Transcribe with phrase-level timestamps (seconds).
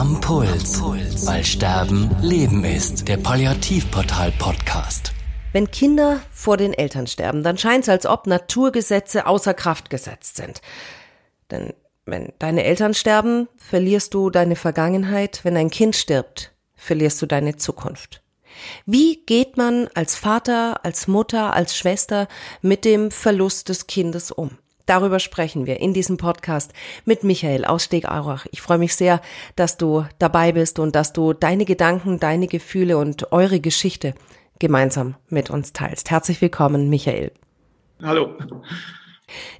[0.00, 0.80] Am Puls.
[1.26, 3.06] Weil Sterben Leben ist.
[3.06, 5.12] Der Palliativportal-Podcast.
[5.52, 10.36] Wenn Kinder vor den Eltern sterben, dann scheint es, als ob Naturgesetze außer Kraft gesetzt
[10.36, 10.62] sind.
[11.50, 11.74] Denn
[12.06, 15.40] wenn deine Eltern sterben, verlierst du deine Vergangenheit.
[15.42, 18.22] Wenn ein Kind stirbt, verlierst du deine Zukunft.
[18.86, 22.26] Wie geht man als Vater, als Mutter, als Schwester
[22.62, 24.56] mit dem Verlust des Kindes um?
[24.90, 26.72] Darüber sprechen wir in diesem Podcast
[27.04, 28.46] mit Michael aus Stegaurach.
[28.50, 29.20] Ich freue mich sehr,
[29.54, 34.14] dass du dabei bist und dass du deine Gedanken, deine Gefühle und eure Geschichte
[34.58, 36.10] gemeinsam mit uns teilst.
[36.10, 37.30] Herzlich willkommen, Michael.
[38.02, 38.36] Hallo.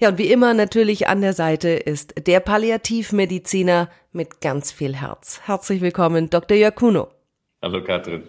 [0.00, 5.42] Ja, und wie immer natürlich an der Seite ist der Palliativmediziner mit ganz viel Herz.
[5.44, 6.56] Herzlich willkommen, Dr.
[6.56, 7.06] Jakuno.
[7.62, 8.24] Hallo, Katrin.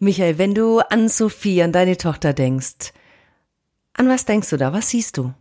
[0.00, 2.92] Michael, wenn du an Sophie, an deine Tochter denkst,
[3.94, 4.74] an was denkst du da?
[4.74, 5.32] Was siehst du?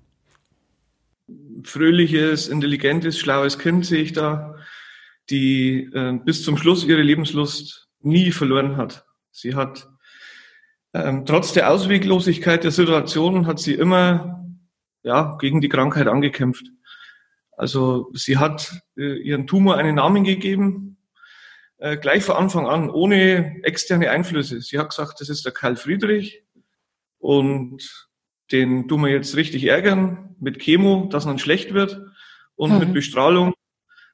[1.65, 4.55] Fröhliches, intelligentes, schlaues Kind sehe ich da,
[5.29, 9.05] die äh, bis zum Schluss ihre Lebenslust nie verloren hat.
[9.31, 9.87] Sie hat
[10.93, 14.45] ähm, trotz der Ausweglosigkeit der Situation hat sie immer
[15.01, 16.67] ja gegen die Krankheit angekämpft.
[17.57, 20.97] Also sie hat äh, ihren Tumor einen Namen gegeben,
[21.77, 24.61] äh, gleich von Anfang an, ohne externe Einflüsse.
[24.61, 26.43] Sie hat gesagt, das ist der Karl Friedrich
[27.19, 28.07] und
[28.53, 31.99] den tun wir jetzt richtig ärgern mit Chemo, dass er dann schlecht wird
[32.55, 32.79] und mhm.
[32.79, 33.53] mit Bestrahlung,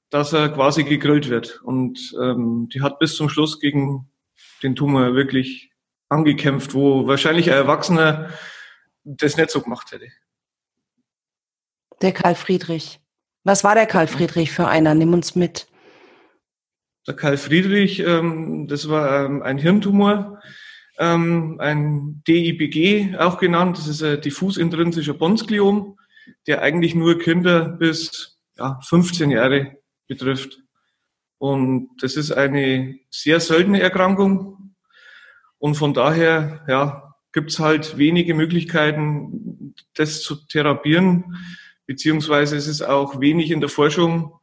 [0.09, 1.61] dass er quasi gegrillt wird.
[1.63, 4.09] Und ähm, die hat bis zum Schluss gegen
[4.63, 5.71] den Tumor wirklich
[6.07, 8.29] angekämpft, wo wahrscheinlich ein Erwachsener
[9.03, 10.07] das nicht so gemacht hätte.
[12.01, 12.99] Der Karl Friedrich.
[13.43, 14.95] Was war der Karl Friedrich für einer?
[14.95, 15.67] Nimm uns mit.
[17.07, 20.39] Der Karl Friedrich, ähm, das war ähm, ein Hirntumor,
[20.99, 23.77] ähm, ein DIBG auch genannt.
[23.77, 25.97] Das ist ein diffus intrinsischer Bonskliom,
[26.45, 30.59] der eigentlich nur Kinder bis ja, 15 Jahre betrifft.
[31.37, 34.75] Und das ist eine sehr seltene Erkrankung.
[35.57, 41.37] Und von daher ja, gibt es halt wenige Möglichkeiten, das zu therapieren,
[41.85, 44.33] beziehungsweise es ist auch wenig in der Forschung.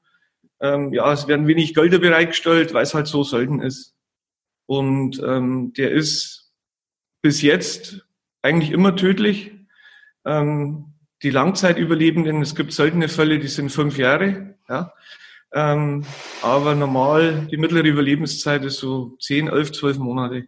[0.61, 3.95] Ähm, ja, es werden wenig Gelder bereitgestellt, weil es halt so selten ist.
[4.65, 6.46] Und ähm, der ist
[7.27, 8.07] bis jetzt
[8.41, 9.51] eigentlich immer tödlich.
[10.25, 10.95] Ähm,
[11.25, 14.55] die Langzeitüberlebenden, es gibt seltene Fälle, die sind fünf Jahre.
[14.69, 14.93] Ja.
[15.53, 16.05] Ähm,
[16.41, 20.47] aber normal, die mittlere Überlebenszeit ist so zehn, elf, zwölf Monate.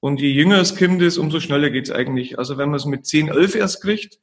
[0.00, 2.38] Und je jünger das Kind ist, umso schneller geht's eigentlich.
[2.38, 4.18] Also wenn man es mit zehn, elf erst kriegt,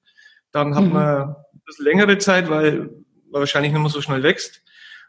[0.51, 0.93] dann hat mhm.
[0.93, 2.81] man ein bisschen längere Zeit, weil
[3.31, 4.61] man wahrscheinlich nicht mehr so schnell wächst.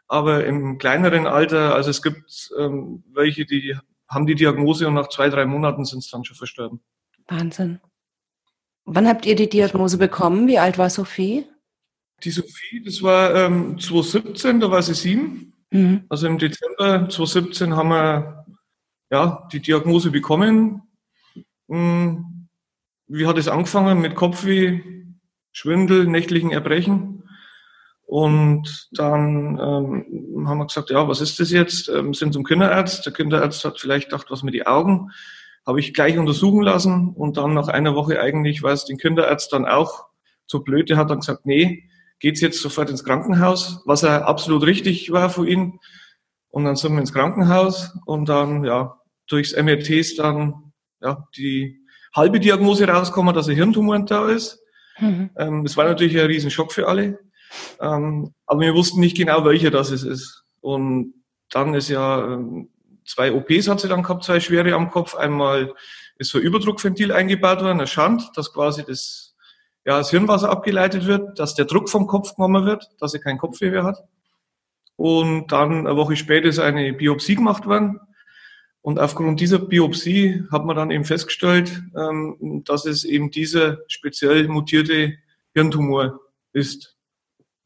[0.07, 3.77] Aber im kleineren Alter, also es gibt ähm, welche, die
[4.13, 6.79] haben die Diagnose und nach zwei, drei Monaten sind es dann schon verstorben.
[7.27, 7.79] Wahnsinn.
[8.85, 10.47] Wann habt ihr die Diagnose bekommen?
[10.47, 11.45] Wie alt war Sophie?
[12.23, 15.53] Die Sophie, das war ähm, 2017, da war sie sieben.
[15.71, 16.05] Mhm.
[16.09, 18.45] Also im Dezember 2017 haben wir
[19.11, 20.81] ja, die Diagnose bekommen.
[21.69, 22.47] Hm,
[23.07, 24.01] wie hat es angefangen?
[24.01, 24.81] Mit Kopfweh,
[25.51, 27.22] Schwindel, nächtlichen Erbrechen.
[28.05, 31.89] Und dann ähm, haben wir gesagt, ja, was ist das jetzt?
[31.89, 33.05] Ähm, sind zum Kinderarzt.
[33.05, 35.11] Der Kinderarzt hat vielleicht gedacht, was mit die Augen.
[35.65, 39.53] Habe ich gleich untersuchen lassen und dann nach einer Woche eigentlich, weil es den Kinderarzt
[39.53, 40.05] dann auch
[40.47, 44.63] zu blöd, der hat dann gesagt, nee, geht's jetzt sofort ins Krankenhaus, was er absolut
[44.65, 45.79] richtig war für ihn.
[46.49, 51.79] Und dann sind wir ins Krankenhaus und dann, ja, durchs MRT ist dann, ja, die
[52.15, 54.59] halbe Diagnose rausgekommen, dass ein Hirntumor da ist.
[54.99, 55.31] Mhm.
[55.37, 57.19] Ähm, das war natürlich ein Riesenschock für alle.
[57.79, 60.43] Ähm, aber wir wussten nicht genau, welcher das ist.
[60.61, 61.13] Und
[61.49, 62.69] dann ist ja, ähm,
[63.05, 65.15] zwei OPs hat sie dann gehabt, zwei schwere am Kopf.
[65.15, 65.73] Einmal
[66.17, 69.35] ist so ein Überdruckventil eingebaut worden, ein Schand, dass quasi das,
[69.85, 73.37] ja, das Hirnwasser abgeleitet wird, dass der Druck vom Kopf genommen wird, dass sie kein
[73.37, 74.03] Kopfweh mehr hat.
[74.95, 77.99] Und dann eine Woche später ist eine Biopsie gemacht worden.
[78.81, 84.47] Und aufgrund dieser Biopsie hat man dann eben festgestellt, ähm, dass es eben dieser speziell
[84.47, 85.13] mutierte
[85.53, 86.19] Hirntumor
[86.51, 86.97] ist.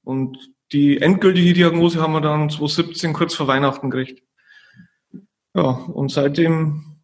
[0.08, 4.24] Und die endgültige Diagnose haben wir dann 2017 kurz vor Weihnachten gekriegt.
[5.54, 7.02] Ja, und seitdem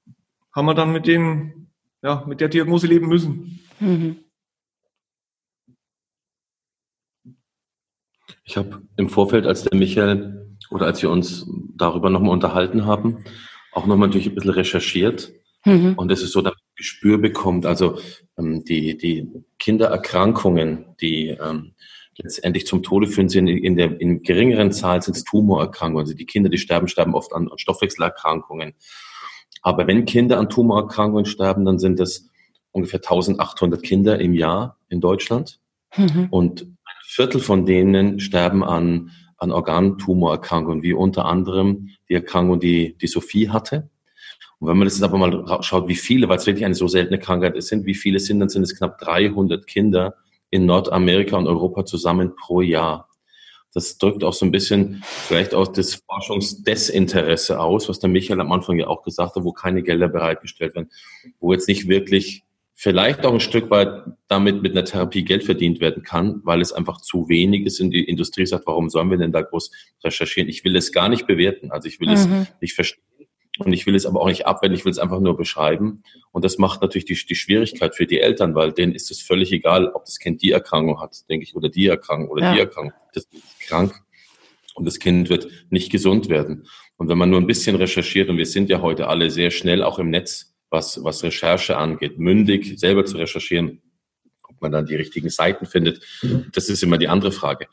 [0.54, 1.68] haben wir dann mit dem,
[2.02, 3.60] ja, mit der Diagnose leben müssen.
[3.82, 4.20] Mhm.
[8.46, 11.46] Ich habe im Vorfeld, als der Michael oder als wir uns
[11.76, 13.26] darüber nochmal unterhalten haben,
[13.74, 15.34] auch nochmal durch ein bisschen recherchiert.
[15.66, 15.96] Mhm.
[15.98, 17.66] Und es ist so, dass man ein Gespür bekommt.
[17.66, 18.00] Also
[18.38, 19.30] ähm, die, die
[19.60, 21.74] Kindererkrankungen, die ähm,
[22.18, 26.06] letztendlich zum Tode führen, sind in der in geringeren Zahl sind es Tumorerkrankungen.
[26.06, 28.74] Also die Kinder, die sterben, sterben oft an, Stoffwechselerkrankungen.
[29.62, 32.30] Aber wenn Kinder an Tumorerkrankungen sterben, dann sind das
[32.72, 35.60] ungefähr 1800 Kinder im Jahr in Deutschland.
[35.96, 36.28] Mhm.
[36.30, 42.98] Und ein Viertel von denen sterben an, an Organtumorerkrankungen, wie unter anderem die Erkrankung, die,
[42.98, 43.90] die Sophie hatte.
[44.60, 46.88] Und wenn man das jetzt aber mal schaut, wie viele, weil es wirklich eine so
[46.88, 50.16] seltene Krankheit ist, sind, wie viele sind, dann sind es knapp 300 Kinder
[50.54, 53.10] in Nordamerika und Europa zusammen pro Jahr.
[53.74, 58.52] Das drückt auch so ein bisschen vielleicht auch das Forschungsdesinteresse aus, was der Michael am
[58.52, 60.92] Anfang ja auch gesagt hat, wo keine Gelder bereitgestellt werden,
[61.40, 62.44] wo jetzt nicht wirklich
[62.76, 66.72] vielleicht auch ein Stück weit damit mit einer Therapie Geld verdient werden kann, weil es
[66.72, 69.72] einfach zu wenig ist und die Industrie sagt, warum sollen wir denn da groß
[70.04, 70.50] recherchieren?
[70.50, 72.14] Ich will es gar nicht bewerten, also ich will mhm.
[72.14, 72.28] es
[72.62, 73.02] nicht verstehen
[73.60, 76.04] und ich will es aber auch nicht abwenden, ich will es einfach nur beschreiben.
[76.32, 79.52] Und das macht natürlich die, die Schwierigkeit für die Eltern, weil denen ist es völlig
[79.52, 82.54] egal, ob das Kind die Erkrankung hat, denke ich, oder die Erkrankung oder ja.
[82.54, 83.00] die Erkrankung.
[83.14, 83.94] Das ist krank
[84.74, 86.68] und das Kind wird nicht gesund werden.
[86.98, 89.84] Und wenn man nur ein bisschen recherchiert, und wir sind ja heute alle sehr schnell
[89.84, 93.84] auch im Netz, was, was Recherche angeht, mündig selber zu recherchieren,
[94.50, 96.02] ob man dann die richtigen Seiten findet,
[96.52, 97.68] das ist immer die andere Frage.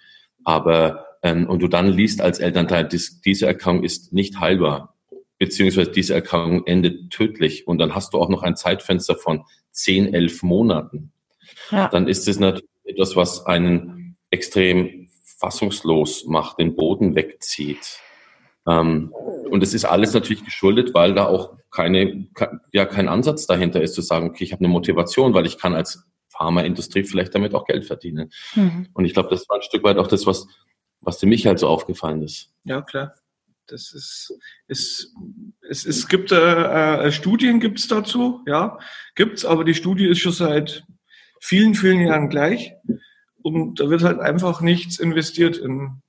[0.45, 4.97] Aber ähm, und du dann liest als Elternteil, dies, diese Erkrankung ist nicht heilbar,
[5.41, 10.15] beziehungsweise diese Erkrankung endet tödlich und dann hast du auch noch ein Zeitfenster von zehn,
[10.15, 11.13] elf Monaten.
[11.71, 11.89] Ja.
[11.89, 15.09] Dann ist es natürlich etwas, was einen extrem
[15.39, 17.99] fassungslos macht, den Boden wegzieht.
[18.69, 19.13] Ähm,
[19.49, 22.29] und es ist alles natürlich geschuldet, weil da auch keine,
[22.73, 25.75] ja, kein Ansatz dahinter ist, zu sagen, okay, ich habe eine Motivation, weil ich kann
[25.75, 28.31] als Pharmaindustrie vielleicht damit auch Geld verdienen.
[28.55, 28.89] Mhm.
[28.93, 30.47] Und ich glaube, das war ein Stück weit auch das, was,
[31.01, 32.53] was dem Michael so aufgefallen ist.
[32.65, 33.15] Ja, klar.
[33.71, 34.33] Das ist,
[34.67, 35.15] ist
[35.71, 38.79] es, es gibt äh, äh, Studien gibt's dazu, ja,
[39.15, 40.85] gibt's, aber die Studie ist schon seit
[41.41, 42.75] vielen, vielen Jahren gleich.
[43.43, 46.03] Und da wird halt einfach nichts investiert in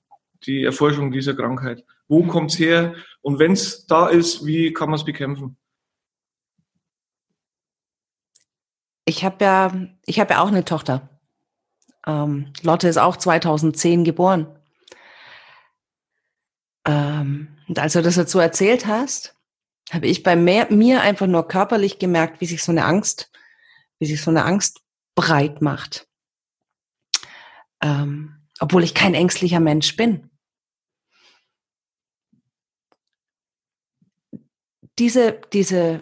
[0.46, 1.86] die Erforschung dieser Krankheit.
[2.08, 2.96] Wo kommt's her?
[3.22, 5.58] Und wenn's da ist, wie kann man es bekämpfen?
[9.06, 11.10] Ich habe ja, ich ja auch eine Tochter.
[12.08, 14.48] Ähm, Lotte ist auch 2010 geboren.
[17.22, 19.36] Ähm, und als du das dazu erzählt hast,
[19.92, 23.32] habe ich bei mir einfach nur körperlich gemerkt, wie sich so eine Angst,
[24.00, 24.82] wie sich so eine Angst
[25.16, 26.08] breit macht.
[27.82, 30.30] Ähm, obwohl ich kein ängstlicher Mensch bin.
[35.00, 36.02] Diese, diese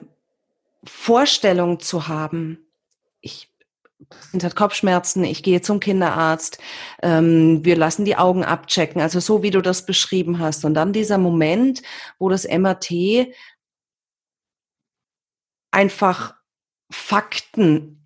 [0.84, 2.69] Vorstellung zu haben,
[4.00, 6.60] ich Kind hat Kopfschmerzen, ich gehe zum Kinderarzt,
[7.04, 10.66] ähm, wir lassen die Augen abchecken, also so wie du das beschrieben hast.
[10.66, 11.82] Und dann dieser Moment,
[12.18, 13.28] wo das MRT
[15.72, 16.36] einfach
[16.92, 18.00] Fakten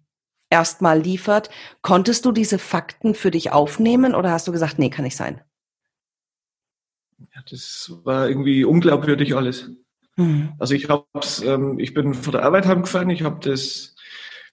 [0.54, 1.50] erstmal liefert.
[1.82, 5.42] Konntest du diese Fakten für dich aufnehmen oder hast du gesagt, nee, kann nicht sein?
[7.18, 9.72] Ja, das war irgendwie unglaubwürdig alles.
[10.16, 10.54] Mhm.
[10.60, 13.93] Also ich hab's, ähm, ich bin von der Arbeit heimgefahren, ich habe das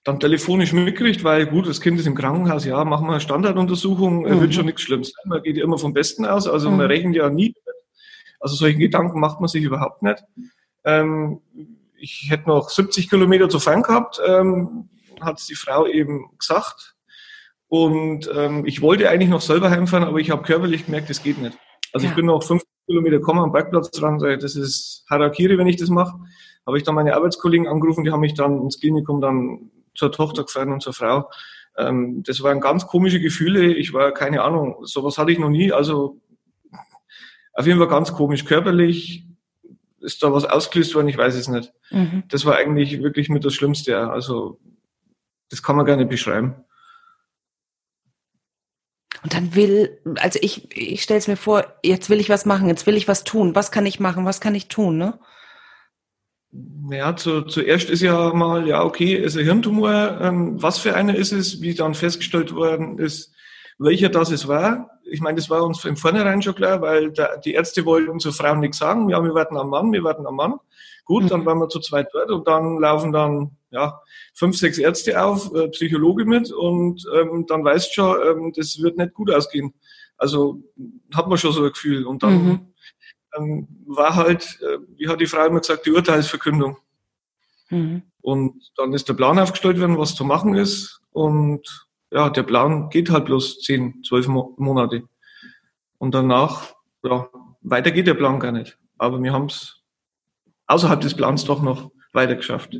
[0.03, 4.23] dann telefonisch mitgekriegt, weil gut, das Kind ist im Krankenhaus, ja, machen wir eine Standarduntersuchung,
[4.23, 4.41] mhm.
[4.41, 5.29] wird schon nichts Schlimmes sein.
[5.29, 6.77] Man geht ja immer vom Besten aus, also mhm.
[6.77, 7.53] man rechnet ja nie.
[8.39, 10.23] Also solche Gedanken macht man sich überhaupt nicht.
[10.83, 11.41] Ähm,
[11.95, 14.89] ich hätte noch 70 Kilometer zu fahren gehabt, ähm,
[15.19, 16.95] hat die Frau eben gesagt.
[17.67, 21.37] Und ähm, ich wollte eigentlich noch selber heimfahren, aber ich habe körperlich gemerkt, das geht
[21.37, 21.57] nicht.
[21.93, 22.11] Also ja.
[22.11, 25.89] ich bin noch 50 Kilometer gekommen am Bergplatz dran, das ist Harakiri, wenn ich das
[25.89, 26.17] mache.
[26.65, 30.43] Habe ich dann meine Arbeitskollegen angerufen, die haben mich dann ins Klinikum dann zur Tochter
[30.43, 31.29] gefahren und zur Frau.
[31.77, 33.73] Ähm, das waren ganz komische Gefühle.
[33.73, 35.71] Ich war keine Ahnung, sowas hatte ich noch nie.
[35.71, 36.21] Also
[37.53, 39.25] auf jeden Fall ganz komisch körperlich,
[39.99, 41.09] ist da was ausgelöst worden?
[41.09, 41.73] Ich weiß es nicht.
[41.91, 42.23] Mhm.
[42.27, 44.09] Das war eigentlich wirklich mit das Schlimmste.
[44.09, 44.59] Also,
[45.49, 46.55] das kann man gar nicht beschreiben.
[49.23, 52.67] Und dann will, also ich, ich stelle es mir vor, jetzt will ich was machen,
[52.67, 53.53] jetzt will ich was tun.
[53.53, 54.25] Was kann ich machen?
[54.25, 54.97] Was kann ich tun?
[54.97, 55.19] Ne?
[56.89, 60.19] Ja, zu, zuerst ist ja mal, ja, okay, ist ein Hirntumor.
[60.19, 61.61] Ähm, was für einer ist es?
[61.61, 63.33] Wie dann festgestellt worden ist,
[63.79, 64.89] welcher das es war.
[65.09, 68.33] Ich meine, das war uns im Vornherein schon klar, weil der, die Ärzte wollten unsere
[68.33, 69.09] Frauen nichts sagen.
[69.09, 70.55] Ja, wir warten am Mann, wir warten am Mann.
[71.05, 73.99] Gut, dann waren wir zu zweit dort und dann laufen dann ja
[74.33, 78.97] fünf, sechs Ärzte auf, äh, Psychologe mit und ähm, dann weißt schon, ähm, das wird
[78.97, 79.73] nicht gut ausgehen.
[80.17, 80.61] Also
[81.13, 82.05] hat man schon so ein Gefühl.
[82.05, 82.70] Und dann mhm.
[83.37, 86.77] Ähm, war halt, äh, wie hat die Frau immer gesagt, die Urteilsverkündung.
[87.69, 88.03] Mhm.
[88.21, 91.01] Und dann ist der Plan aufgestellt worden, was zu machen ist.
[91.11, 95.03] Und ja, der Plan geht halt bloß zehn, zwölf Monate.
[95.97, 97.29] Und danach, ja,
[97.61, 98.77] weiter geht der Plan gar nicht.
[98.97, 99.81] Aber wir haben es
[100.67, 102.75] außerhalb des Plans doch noch weiter geschafft.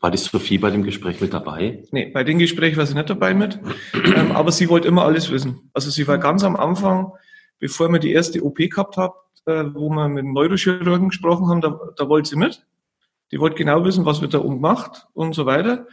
[0.00, 1.82] War die Sophie bei dem Gespräch mit dabei?
[1.90, 3.58] Nee, bei dem Gespräch war sie nicht dabei mit.
[3.94, 5.70] ähm, aber sie wollte immer alles wissen.
[5.72, 7.12] Also sie war ganz am Anfang,
[7.58, 9.14] bevor wir die erste OP gehabt haben,
[9.46, 12.64] äh, wo wir mit dem Neurochirurgen gesprochen haben, da, da wollte sie mit.
[13.32, 15.86] Die wollte genau wissen, was wird da oben gemacht und so weiter.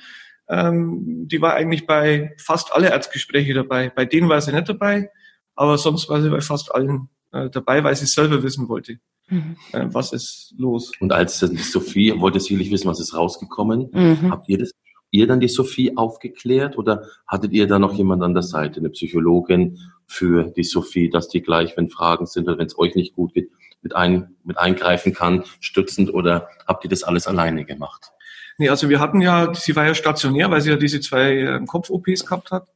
[0.50, 3.90] Ähm, die war eigentlich bei fast alle Erzgespräche dabei.
[3.90, 5.10] Bei denen war sie nicht dabei,
[5.56, 9.00] aber sonst war sie bei fast allen äh, dabei, weil sie selber wissen wollte.
[9.30, 9.56] Mhm.
[9.72, 10.92] Äh, was ist los?
[11.00, 13.90] Und als die Sophie wollte sicherlich wissen, was ist rausgekommen.
[13.92, 14.32] Mhm.
[14.32, 14.72] Habt ihr das
[15.14, 18.90] ihr dann die Sophie aufgeklärt oder hattet ihr da noch jemand an der Seite, eine
[18.90, 23.16] Psychologin für die Sophie, dass die gleich, wenn Fragen sind oder wenn es euch nicht
[23.16, 23.52] gut geht,
[23.84, 28.12] mit, ein, mit eingreifen kann, stützend oder habt ihr das alles alleine gemacht?
[28.58, 31.66] Nee, also wir hatten ja, sie war ja stationär, weil sie ja diese zwei äh,
[31.66, 32.68] Kopf-OPs gehabt hat.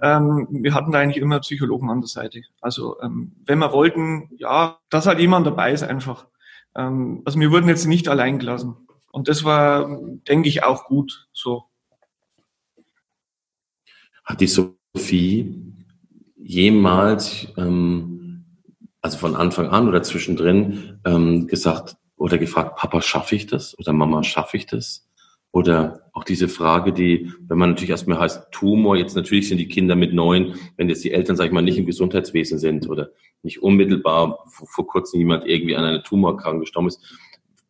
[0.00, 2.42] Ähm, wir hatten da eigentlich immer Psychologen an der Seite.
[2.60, 6.26] Also ähm, wenn wir wollten, ja, dass halt jemand dabei ist einfach.
[6.76, 8.76] Ähm, also wir wurden jetzt nicht allein gelassen.
[9.10, 9.98] Und das war,
[10.28, 11.64] denke ich, auch gut so.
[14.24, 15.72] Hat die Sophie
[16.36, 18.44] jemals, ähm,
[19.00, 23.76] also von Anfang an oder zwischendrin, ähm, gesagt oder gefragt, Papa, schaffe ich das?
[23.78, 25.08] Oder Mama, schaffe ich das?
[25.50, 29.68] Oder auch diese Frage, die, wenn man natürlich erstmal heißt Tumor, jetzt natürlich sind die
[29.68, 33.10] Kinder mit neun, wenn jetzt die Eltern, sag ich mal, nicht im Gesundheitswesen sind oder
[33.42, 37.00] nicht unmittelbar vor, vor kurzem jemand irgendwie an einer Tumorerkrankung gestorben ist,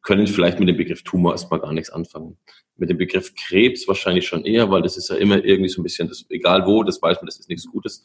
[0.03, 2.37] können vielleicht mit dem Begriff Tumor erstmal gar nichts anfangen.
[2.77, 5.85] Mit dem Begriff Krebs wahrscheinlich schon eher, weil das ist ja immer irgendwie so ein
[5.85, 8.03] bisschen, das, egal wo, das weiß man, das ist nichts Gutes.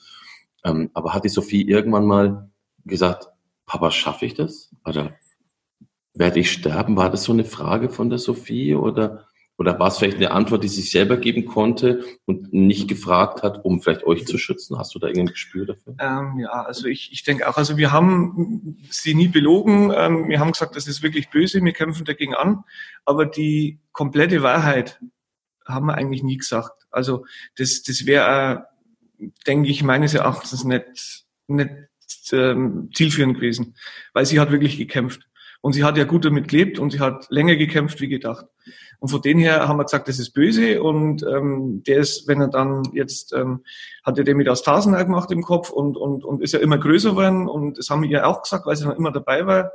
[0.63, 2.49] Ähm, aber hat die Sophie irgendwann mal
[2.85, 3.29] gesagt,
[3.65, 4.73] Papa, schaffe ich das?
[4.85, 5.15] Oder
[6.13, 6.95] werde ich sterben?
[6.95, 9.27] War das so eine Frage von der Sophie oder
[9.57, 13.65] oder war es vielleicht eine Antwort, die sich selber geben konnte und nicht gefragt hat,
[13.65, 14.77] um vielleicht euch zu schützen?
[14.77, 15.95] Hast du da irgendein Gespür dafür?
[15.99, 19.91] Ähm, ja, also ich, ich denke auch, also wir haben sie nie belogen.
[19.95, 22.63] Ähm, wir haben gesagt, das ist wirklich böse, wir kämpfen dagegen an.
[23.03, 24.99] Aber die komplette Wahrheit
[25.65, 26.85] haben wir eigentlich nie gesagt.
[26.91, 28.67] Also das, das wäre,
[29.19, 31.71] äh, denke ich, meines Erachtens nicht, nicht
[32.31, 33.75] ähm, zielführend gewesen.
[34.13, 35.26] Weil sie hat wirklich gekämpft.
[35.61, 38.45] Und sie hat ja gut damit gelebt und sie hat länger gekämpft wie gedacht.
[38.99, 42.41] Und von dem her haben wir gesagt, das ist böse und ähm, der ist, wenn
[42.41, 43.63] er dann jetzt, ähm,
[44.03, 47.11] hat er den mit Astasen gemacht im Kopf und, und, und ist ja immer größer
[47.11, 49.71] geworden und das haben wir ihr auch gesagt, weil sie dann immer dabei war.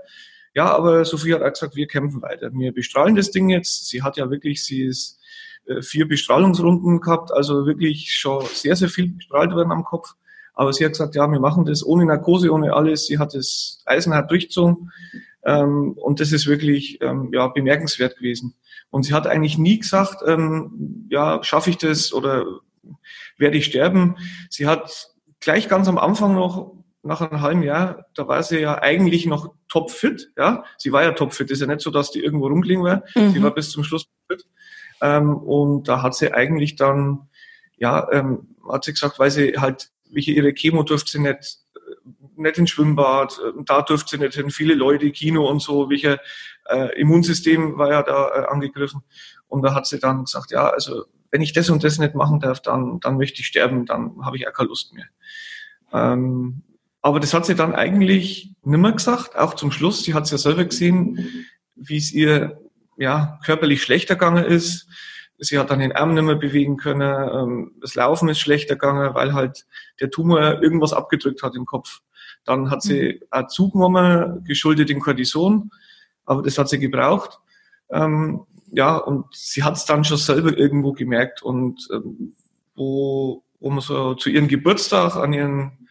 [0.54, 2.50] Ja, aber Sophie hat auch gesagt, wir kämpfen weiter.
[2.52, 3.88] Wir bestrahlen das Ding jetzt.
[3.88, 5.20] Sie hat ja wirklich, sie ist
[5.66, 10.14] äh, vier Bestrahlungsrunden gehabt, also wirklich schon sehr, sehr viel bestrahlt worden am Kopf.
[10.54, 13.06] Aber sie hat gesagt, ja, wir machen das ohne Narkose, ohne alles.
[13.06, 14.90] Sie hat das eisenhart durchgezogen.
[15.44, 18.54] Ähm, und das ist wirklich ähm, ja, bemerkenswert gewesen.
[18.90, 22.44] Und sie hat eigentlich nie gesagt, ähm, ja, schaffe ich das oder
[23.38, 24.16] werde ich sterben.
[24.50, 28.80] Sie hat gleich ganz am Anfang noch, nach einem halben Jahr, da war sie ja
[28.80, 30.30] eigentlich noch topfit.
[30.36, 31.50] Ja, sie war ja topfit.
[31.50, 33.02] Ist ja nicht so, dass die irgendwo rumgelegen war.
[33.16, 33.32] Mhm.
[33.32, 34.46] Sie war bis zum Schluss fit.
[35.00, 37.28] Ähm, und da hat sie eigentlich dann,
[37.76, 41.61] ja, ähm, hat sie gesagt, weil sie halt, welche ihre Chemo durfte sie nicht
[42.36, 46.20] nicht ins Schwimmbad, da durfte sie nicht hin, viele Leute, Kino und so, welche
[46.68, 49.02] äh, Immunsystem war ja da äh, angegriffen.
[49.48, 52.40] Und da hat sie dann gesagt, ja, also wenn ich das und das nicht machen
[52.40, 55.06] darf, dann, dann möchte ich sterben, dann habe ich auch keine Lust mehr.
[55.92, 56.62] Ähm,
[57.00, 60.04] aber das hat sie dann eigentlich nimmer gesagt, auch zum Schluss.
[60.04, 62.60] Sie hat es ja selber gesehen, wie es ihr
[62.96, 64.86] ja, körperlich schlechter gegangen ist.
[65.38, 67.28] Sie hat dann den Arm nicht mehr bewegen können.
[67.32, 69.66] Ähm, das Laufen ist schlechter gegangen, weil halt
[70.00, 72.00] der Tumor irgendwas abgedrückt hat im Kopf.
[72.44, 73.26] Dann hat sie mhm.
[73.30, 75.70] auch zugenommen, geschuldet in Cortison,
[76.24, 77.38] aber das hat sie gebraucht.
[77.90, 82.34] Ähm, ja, und sie hat es dann schon selber irgendwo gemerkt und ähm,
[82.74, 85.88] wo, wo man so zu ihrem Geburtstag, an ihren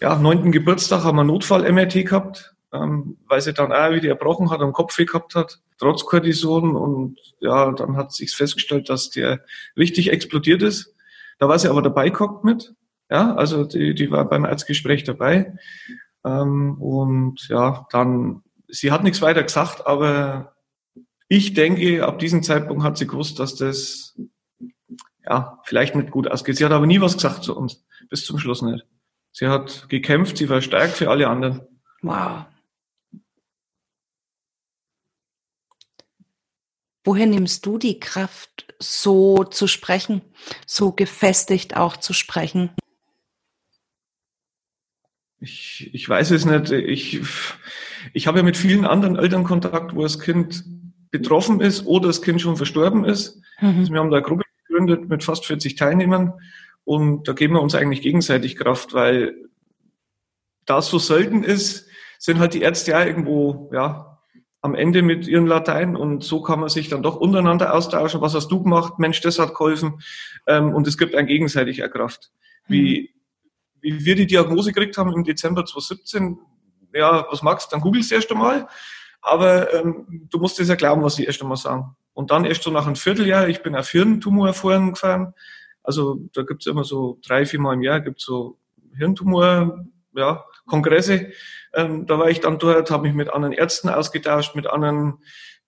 [0.00, 4.60] ja, neunten Geburtstag haben wir Notfall-MRT gehabt, ähm, weil sie dann auch wieder erbrochen hat
[4.60, 9.44] und Kopfweh gehabt hat, trotz Cortison und ja, dann hat sich festgestellt, dass der
[9.76, 10.94] richtig explodiert ist.
[11.38, 12.74] Da war sie aber dabei gehabt mit
[13.10, 15.54] ja, also die, die war beim Arztgespräch dabei.
[16.24, 20.54] Ähm, und ja, dann, sie hat nichts weiter gesagt, aber
[21.28, 24.18] ich denke, ab diesem Zeitpunkt hat sie gewusst, dass das
[25.28, 26.56] ja vielleicht nicht gut ausgeht.
[26.56, 28.86] Sie hat aber nie was gesagt zu uns, bis zum Schluss nicht.
[29.32, 31.62] Sie hat gekämpft, sie war stark für alle anderen.
[32.02, 32.44] Wow.
[37.10, 40.22] Woher nimmst du die Kraft, so zu sprechen,
[40.64, 42.70] so gefestigt auch zu sprechen?
[45.40, 46.70] Ich, ich weiß es nicht.
[46.70, 47.20] Ich,
[48.12, 50.64] ich habe ja mit vielen anderen Eltern Kontakt, wo das Kind
[51.10, 53.40] betroffen ist oder das Kind schon verstorben ist.
[53.60, 53.80] Mhm.
[53.80, 56.34] Also wir haben da eine Gruppe gegründet mit fast 40 Teilnehmern
[56.84, 59.34] und da geben wir uns eigentlich gegenseitig Kraft, weil
[60.64, 61.88] da so selten ist,
[62.20, 64.09] sind halt die Ärzte ja irgendwo, ja,
[64.62, 68.20] am Ende mit ihren Latein und so kann man sich dann doch untereinander austauschen.
[68.20, 68.98] Was hast du gemacht?
[68.98, 70.02] Mensch, das hat geholfen.
[70.46, 72.30] Ähm, und es gibt ein gegenseitiger Kraft.
[72.68, 73.20] Wie, mhm
[73.80, 76.38] wie wir die Diagnose gekriegt haben im Dezember 2017,
[76.94, 78.68] ja, was magst du, dann googelst du erst einmal.
[79.22, 81.96] Aber ähm, du musst es ja glauben, was sie erst einmal sagen.
[82.14, 85.34] Und dann erst so nach einem Vierteljahr, ich bin auf Hirntumor vorhin gefahren.
[85.82, 88.58] Also da gibt's immer so drei, vier Mal im Jahr gibt's so
[88.96, 91.32] Hirntumor, ja, Kongresse.
[91.74, 95.18] Ähm, da war ich dann dort, habe mich mit anderen Ärzten ausgetauscht, mit anderen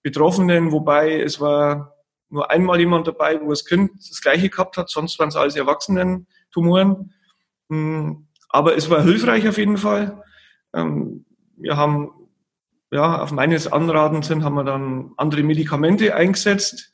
[0.01, 1.95] Betroffenen, wobei es war
[2.29, 5.55] nur einmal jemand dabei, wo das Kind das gleiche gehabt hat, sonst waren es alles
[5.55, 7.13] Erwachsenen-Tumoren.
[7.69, 10.23] Hm, aber es war hilfreich auf jeden Fall.
[10.73, 11.25] Ähm,
[11.57, 12.11] wir haben,
[12.91, 16.91] ja, auf meines Anraten sind, haben wir dann andere Medikamente eingesetzt,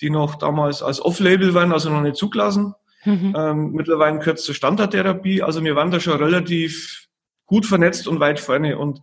[0.00, 2.74] die noch damals als Off-Label waren, also noch nicht zugelassen.
[3.04, 3.34] Mhm.
[3.36, 5.42] Ähm, mittlerweile gehört zur Standardtherapie.
[5.42, 7.08] Also wir waren da schon relativ
[7.46, 8.78] gut vernetzt und weit vorne.
[8.78, 9.00] Und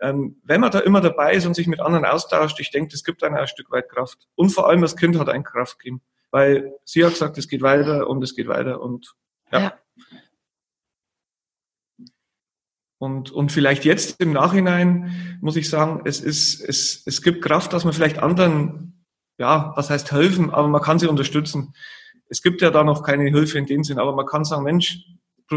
[0.00, 3.04] ähm, wenn man da immer dabei ist und sich mit anderen austauscht, ich denke, das
[3.04, 4.28] gibt einem ein Stück weit Kraft.
[4.34, 6.02] Und vor allem das Kind hat ein Kraft gegeben.
[6.30, 9.14] Weil sie hat gesagt, es geht weiter und es geht weiter und
[9.52, 9.60] ja.
[9.60, 9.78] ja.
[12.98, 17.72] Und, und vielleicht jetzt im Nachhinein muss ich sagen, es ist, es, es gibt Kraft,
[17.72, 19.06] dass man vielleicht anderen,
[19.38, 21.74] ja, was heißt helfen, aber man kann sie unterstützen
[22.30, 25.04] es gibt ja da noch keine Hilfe in dem Sinn, aber man kann sagen, Mensch,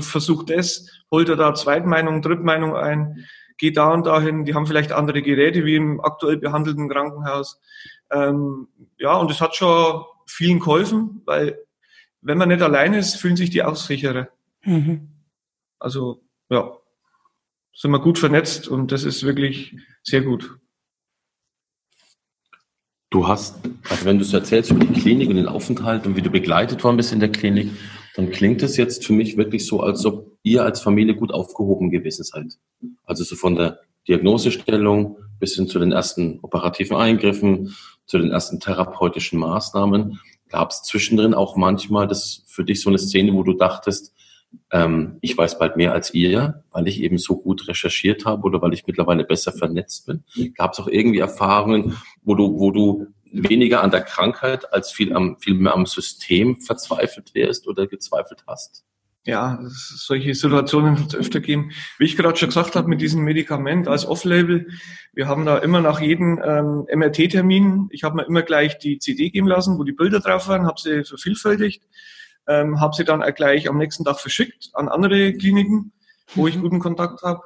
[0.01, 4.91] versuch das, holt er da Zweitmeinung, Drittmeinung ein, geht da und dahin, die haben vielleicht
[4.91, 7.59] andere Geräte wie im aktuell behandelten Krankenhaus.
[8.11, 11.57] Ähm, ja, und es hat schon vielen geholfen, weil
[12.21, 14.29] wenn man nicht allein ist, fühlen sich die auch sicherer.
[14.63, 15.09] Mhm.
[15.79, 16.71] Also ja,
[17.73, 20.57] sind wir gut vernetzt und das ist wirklich sehr gut.
[23.09, 23.59] Du hast,
[23.89, 26.83] also wenn du es erzählst über die Klinik und den Aufenthalt und wie du begleitet
[26.83, 27.69] worden bist in der Klinik,
[28.15, 31.89] dann klingt es jetzt für mich wirklich so, als ob ihr als Familie gut aufgehoben
[31.89, 32.57] gewesen seid.
[33.05, 38.59] Also so von der Diagnosestellung bis hin zu den ersten operativen Eingriffen, zu den ersten
[38.59, 40.19] therapeutischen Maßnahmen.
[40.49, 44.13] Gab es zwischendrin auch manchmal das für dich so eine Szene, wo du dachtest,
[44.71, 48.61] ähm, ich weiß bald mehr als ihr, weil ich eben so gut recherchiert habe oder
[48.61, 50.23] weil ich mittlerweile besser vernetzt bin.
[50.55, 55.13] Gab es auch irgendwie Erfahrungen, wo du, wo du weniger an der Krankheit als viel,
[55.13, 58.85] am, viel mehr am System verzweifelt wärst oder gezweifelt hast?
[59.25, 61.71] Ja, solche Situationen wird es öfter geben.
[61.97, 64.67] Wie ich gerade schon gesagt habe, mit diesem Medikament als Off-Label,
[65.13, 69.29] wir haben da immer nach jedem ähm, MRT-Termin, ich habe mir immer gleich die CD
[69.29, 71.83] geben lassen, wo die Bilder drauf waren, habe sie vervielfältigt
[72.47, 75.93] ähm, habe sie dann auch gleich am nächsten Tag verschickt an andere Kliniken,
[76.35, 77.41] wo ich guten Kontakt habe.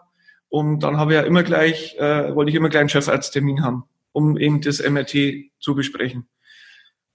[0.49, 3.83] Und dann habe ich ja immer gleich, äh, wollte ich immer gleich einen Chefarzttermin haben,
[4.17, 6.27] um eben das MRT zu besprechen.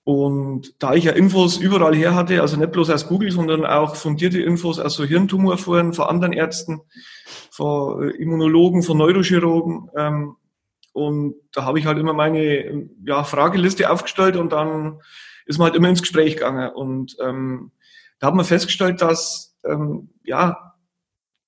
[0.04, 3.96] Und da ich ja Infos überall her hatte, also nicht bloß aus Google, sondern auch
[3.96, 6.80] fundierte Infos aus so Hirntumorforen von anderen Ärzten,
[7.50, 10.36] von Immunologen, von Neurochirurgen, ähm,
[10.92, 15.00] und da habe ich halt immer meine ja, Frageliste aufgestellt und dann
[15.46, 16.70] ist man halt immer ins Gespräch gegangen.
[16.70, 17.72] Und ähm,
[18.18, 20.74] da hat man festgestellt, dass ähm, ja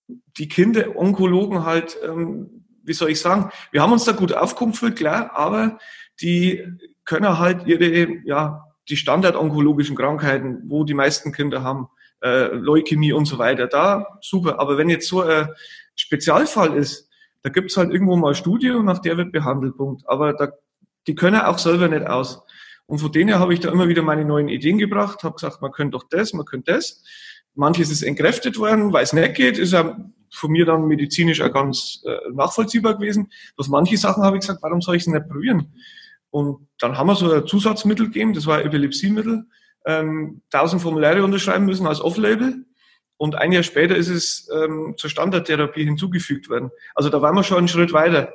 [0.08, 4.96] die Kinder Onkologen halt, ähm, wie soll ich sagen, wir haben uns da gut aufgefühlt,
[4.96, 5.78] klar, aber
[6.20, 6.64] die
[7.04, 11.88] können halt ihre, ja, die standardonkologischen Krankheiten, wo die meisten Kinder haben,
[12.22, 14.58] äh, Leukämie und so weiter, da super.
[14.58, 15.48] Aber wenn jetzt so ein
[15.94, 17.08] Spezialfall ist,
[17.42, 20.02] da gibt's halt irgendwo mal Studie und nach der wird behandelt, Punkt.
[20.06, 20.48] Aber da,
[21.06, 22.42] die können auch selber nicht aus.
[22.86, 25.72] Und von denen habe ich da immer wieder meine neuen Ideen gebracht, habe gesagt, man
[25.72, 27.02] könnte doch das, man könnte das.
[27.54, 29.96] Manches ist entkräftet worden, weil es nicht geht, ist ja
[30.34, 33.30] von mir dann medizinisch auch ganz äh, nachvollziehbar gewesen.
[33.56, 35.72] Bloß manche Sachen habe ich gesagt, warum soll ich es nicht probieren?
[36.30, 39.46] Und dann haben wir so ein Zusatzmittel gegeben, das war ein Epilepsiemittel,
[39.86, 42.64] ähm, 1000 Formulare unterschreiben müssen als Off-Label.
[43.16, 46.70] Und ein Jahr später ist es ähm, zur Standardtherapie hinzugefügt worden.
[46.94, 48.32] Also da waren wir schon einen Schritt weiter.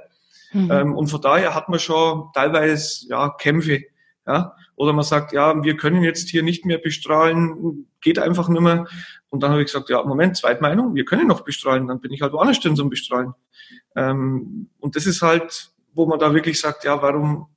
[0.53, 0.71] Mhm.
[0.71, 3.83] Ähm, und von daher hat man schon teilweise ja, Kämpfe.
[4.25, 4.55] Ja?
[4.79, 8.87] Oder man sagt, ja, wir können jetzt hier nicht mehr bestrahlen, geht einfach nicht mehr.
[9.29, 12.21] Und dann habe ich gesagt, ja, Moment, Zweitmeinung, wir können noch bestrahlen, dann bin ich
[12.21, 13.33] halt woanders drin zum Bestrahlen.
[13.97, 17.47] Ähm, und das ist halt, wo man da wirklich sagt, ja, warum,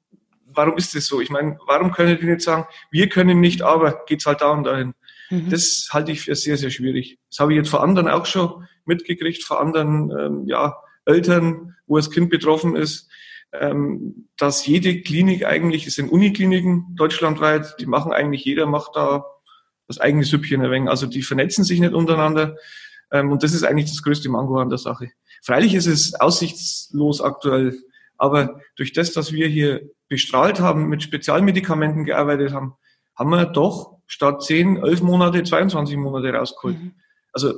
[0.47, 1.21] warum ist das so?
[1.21, 4.65] Ich meine, warum können die nicht sagen, wir können nicht, aber geht's halt da und
[4.65, 4.93] dahin.
[5.31, 5.49] Mhm.
[5.49, 7.21] Das halte ich für sehr, sehr schwierig.
[7.31, 11.99] Das habe ich jetzt vor anderen auch schon mitgekriegt, vor anderen ähm, ja, Eltern, wo
[11.99, 13.09] das Kind betroffen ist
[13.53, 19.25] ähm, dass jede Klinik eigentlich, es sind Unikliniken deutschlandweit, die machen eigentlich, jeder macht da
[19.87, 20.89] das eigene Süppchen ein wenig.
[20.89, 22.57] Also die vernetzen sich nicht untereinander.
[23.11, 25.11] Ähm, und das ist eigentlich das größte Mango an der Sache.
[25.43, 27.77] Freilich ist es aussichtslos aktuell,
[28.17, 32.75] aber durch das, dass wir hier bestrahlt haben, mit Spezialmedikamenten gearbeitet haben,
[33.17, 36.81] haben wir doch statt 10, 11 Monate, 22 Monate rausgeholt.
[36.81, 36.95] Mhm.
[37.33, 37.55] Also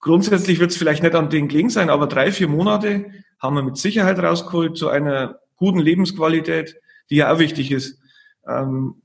[0.00, 3.06] grundsätzlich wird es vielleicht nicht an den gelegen sein, aber drei, vier Monate
[3.38, 6.76] haben wir mit Sicherheit rausgeholt zu einer guten Lebensqualität,
[7.10, 8.00] die ja auch wichtig ist.
[8.46, 9.02] Ähm,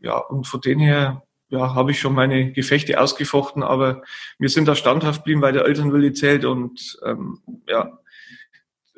[0.00, 4.02] ja, und von dem her ja, habe ich schon meine Gefechte ausgefochten, aber
[4.38, 7.98] wir sind da standhaft geblieben, weil der Elternwille zählt und ähm, ja,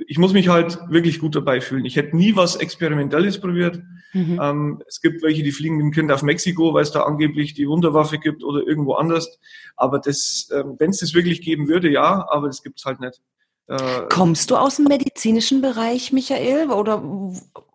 [0.06, 1.84] ich muss mich halt wirklich gut dabei fühlen.
[1.84, 3.80] Ich hätte nie was Experimentelles probiert.
[4.12, 4.38] Mhm.
[4.40, 7.54] Ähm, es gibt welche, die fliegen mit dem Kind auf Mexiko, weil es da angeblich
[7.54, 9.38] die Wunderwaffe gibt oder irgendwo anders.
[9.76, 13.20] Aber das, ähm, wenn es das wirklich geben würde, ja, aber das gibt's halt nicht.
[13.66, 16.70] Äh, Kommst du aus dem medizinischen Bereich, Michael?
[16.70, 17.02] Oder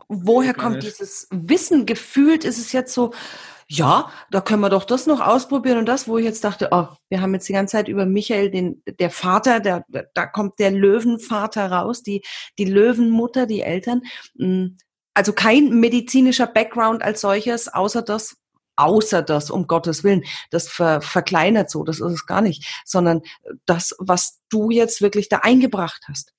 [0.07, 1.85] woher kommt dieses Wissen?
[1.85, 3.11] Gefühlt ist es jetzt so,
[3.71, 6.87] ja, da können wir doch das noch ausprobieren und das, wo ich jetzt dachte, oh,
[7.07, 10.71] wir haben jetzt die ganze Zeit über Michael, den, der Vater, der, da kommt der
[10.71, 12.23] Löwenvater raus, die,
[12.57, 14.01] die Löwenmutter, die Eltern.
[14.37, 14.77] Hm,
[15.13, 18.37] also kein medizinischer Background als solches, außer das,
[18.75, 23.21] außer das, um Gottes Willen, das ver, verkleinert so, das ist es gar nicht, sondern
[23.67, 26.33] das, was du jetzt wirklich da eingebracht hast.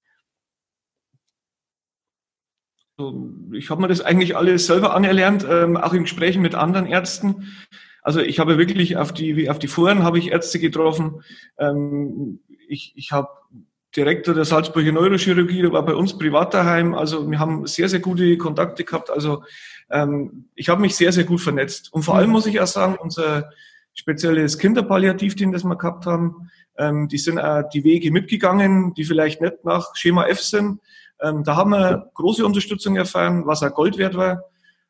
[3.52, 7.48] Ich habe mir das eigentlich alles selber anerlernt, ähm, auch in Gesprächen mit anderen Ärzten.
[8.02, 11.22] Also ich habe wirklich auf die, wie auf die Foren habe ich Ärzte getroffen.
[11.58, 13.28] Ähm, ich ich habe
[13.96, 16.94] Direktor der Salzburger Neurochirurgie, der war bei uns privat daheim.
[16.94, 19.10] Also wir haben sehr, sehr gute Kontakte gehabt.
[19.10, 19.42] Also
[19.90, 21.92] ähm, ich habe mich sehr, sehr gut vernetzt.
[21.92, 23.50] Und vor allem muss ich auch sagen, unser
[23.92, 29.40] spezielles Kinderpalliativteam, das wir gehabt haben, ähm, die sind auch die Wege mitgegangen, die vielleicht
[29.40, 30.80] nicht nach Schema F sind,
[31.22, 34.44] ähm, da haben wir große Unterstützung erfahren, was auch Gold wert war.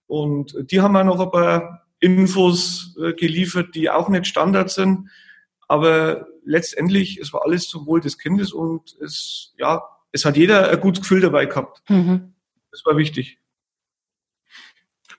[0.06, 5.08] Und die haben auch noch ein paar Infos äh, geliefert, die auch nicht Standard sind.
[5.68, 10.70] Aber letztendlich, es war alles zum Wohl des Kindes und es, ja, es hat jeder
[10.70, 11.82] ein gutes Gefühl dabei gehabt.
[11.88, 12.34] Mhm.
[12.72, 13.38] Das war wichtig.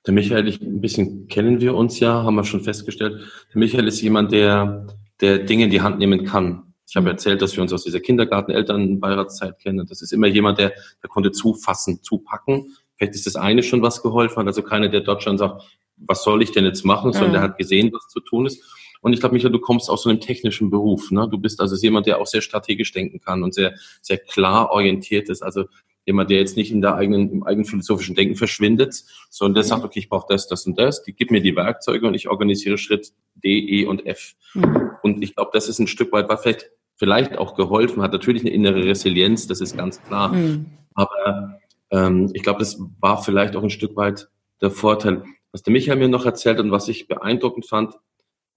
[0.05, 3.21] Der Michael, ich, ein bisschen kennen wir uns ja, haben wir schon festgestellt.
[3.53, 4.87] Der Michael ist jemand, der,
[5.21, 6.70] der Dinge in die Hand nehmen kann.
[6.91, 9.87] Ich habe erzählt, dass wir uns aus dieser Kindergarten-Elternbeiratszeit kennen.
[9.87, 12.75] Das ist immer jemand, der, der konnte zufassen, zupacken.
[12.97, 14.47] Vielleicht ist das eine schon was geholfen hat.
[14.47, 15.63] Also keiner, der dort schon sagt,
[15.95, 17.33] was soll ich denn jetzt machen, sondern mhm.
[17.35, 18.61] der hat gesehen, was zu tun ist.
[18.99, 21.11] Und ich glaube, Michael, du kommst aus so einem technischen Beruf.
[21.11, 21.29] Ne?
[21.31, 25.29] Du bist also jemand, der auch sehr strategisch denken kann und sehr, sehr klar orientiert
[25.29, 25.43] ist.
[25.43, 25.67] Also
[26.05, 29.85] jemand, der jetzt nicht in der eigenen, im eigenen philosophischen Denken verschwindet, sondern der sagt,
[29.85, 32.77] okay, ich brauche das, das und das, die gib mir die Werkzeuge und ich organisiere
[32.77, 34.33] Schritt D, E und F.
[34.55, 34.91] Mhm.
[35.03, 36.69] Und ich glaube, das ist ein Stück weit, was vielleicht
[37.01, 38.11] vielleicht auch geholfen hat.
[38.11, 40.31] Natürlich eine innere Resilienz, das ist ganz klar.
[40.31, 40.67] Mhm.
[40.93, 41.59] Aber
[41.89, 44.29] ähm, ich glaube, das war vielleicht auch ein Stück weit
[44.61, 45.23] der Vorteil.
[45.51, 47.95] Was der Michael mir noch erzählt und was ich beeindruckend fand,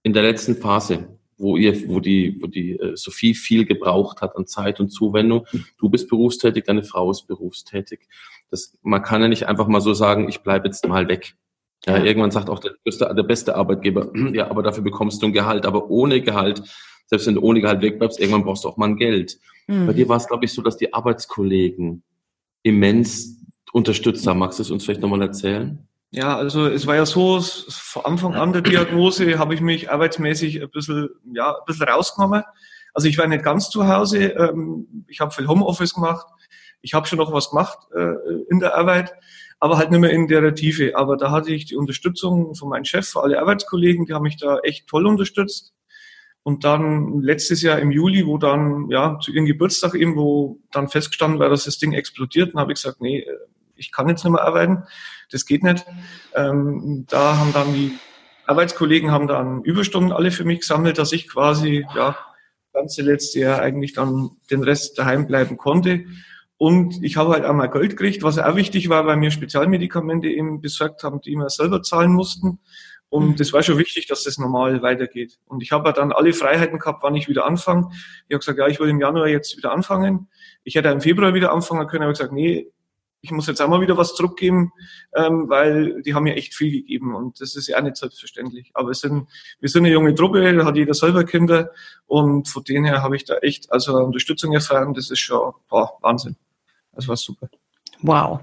[0.03, 4.35] in der letzten Phase, wo ihr, wo die, wo die äh, Sophie viel gebraucht hat
[4.35, 5.47] an Zeit und Zuwendung.
[5.79, 8.01] Du bist berufstätig, deine Frau ist berufstätig.
[8.51, 11.33] Das, man kann ja nicht einfach mal so sagen, ich bleibe jetzt mal weg.
[11.87, 12.03] Ja, ja.
[12.03, 15.65] irgendwann sagt auch der, der beste Arbeitgeber, ja, aber dafür bekommst du ein Gehalt.
[15.65, 16.61] Aber ohne Gehalt
[17.07, 19.37] selbst wenn du ohne Gehalt wegbleibst, irgendwann brauchst du auch mal ein Geld.
[19.67, 19.87] Mhm.
[19.87, 22.03] Bei dir war es, glaube ich, so, dass die Arbeitskollegen
[22.63, 24.39] immens unterstützt haben.
[24.39, 25.87] Magst du es uns vielleicht nochmal erzählen?
[26.11, 30.61] Ja, also es war ja so, vor Anfang an der Diagnose habe ich mich arbeitsmäßig
[30.61, 32.43] ein bisschen, ja, ein bisschen rausgenommen.
[32.93, 36.25] Also ich war nicht ganz zu Hause, ähm, ich habe viel Homeoffice gemacht,
[36.81, 38.13] ich habe schon noch was gemacht äh,
[38.49, 39.13] in der Arbeit,
[39.59, 40.95] aber halt nicht mehr in der Tiefe.
[40.95, 44.59] Aber da hatte ich die Unterstützung von meinem Chef, alle Arbeitskollegen, die haben mich da
[44.59, 45.73] echt toll unterstützt.
[46.45, 50.89] Und dann letztes Jahr im Juli, wo dann, ja, zu ihrem Geburtstag eben, wo dann
[50.89, 53.25] festgestanden war, dass das Ding explodiert, dann habe ich gesagt, nee,
[53.75, 54.83] ich kann jetzt nicht mehr arbeiten,
[55.31, 55.83] das geht nicht.
[56.35, 57.97] Ähm, da haben dann die
[58.45, 62.15] Arbeitskollegen haben dann Überstunden alle für mich gesammelt, dass ich quasi, ja,
[62.73, 66.05] ganze letzte Jahr eigentlich dann den Rest daheim bleiben konnte.
[66.57, 70.27] Und ich habe halt auch mal Geld gekriegt, was auch wichtig war, weil mir Spezialmedikamente
[70.27, 72.59] eben besorgt haben, die wir selber zahlen mussten.
[73.09, 73.35] Und mhm.
[73.35, 75.37] das war schon wichtig, dass das normal weitergeht.
[75.45, 77.89] Und ich habe dann alle Freiheiten gehabt, wann ich wieder anfange.
[78.27, 80.27] Ich habe gesagt, ja, ich will im Januar jetzt wieder anfangen.
[80.63, 82.71] Ich hätte im Februar wieder anfangen können, aber ich gesagt, nee,
[83.25, 84.71] ich muss jetzt auch mal wieder was zurückgeben,
[85.15, 88.69] ähm, weil die haben mir echt viel gegeben und das ist ja auch nicht selbstverständlich.
[88.75, 89.27] Aber es sind,
[89.59, 91.71] wir sind eine junge Truppe, da hat jeder selber Kinder
[92.05, 94.93] und von denen her habe ich da echt also Unterstützung erfahren.
[94.93, 96.35] Das ist schon boah, Wahnsinn.
[96.93, 97.49] Das war super.
[98.01, 98.41] Wow.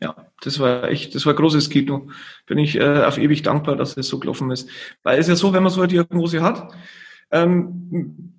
[0.00, 2.08] Ja, das war echt, das war großes Kino.
[2.46, 4.68] Bin ich äh, auf ewig dankbar, dass es so gelaufen ist.
[5.02, 6.72] Weil es ja so, wenn man so eine Diagnose hat,
[7.30, 8.32] ähm,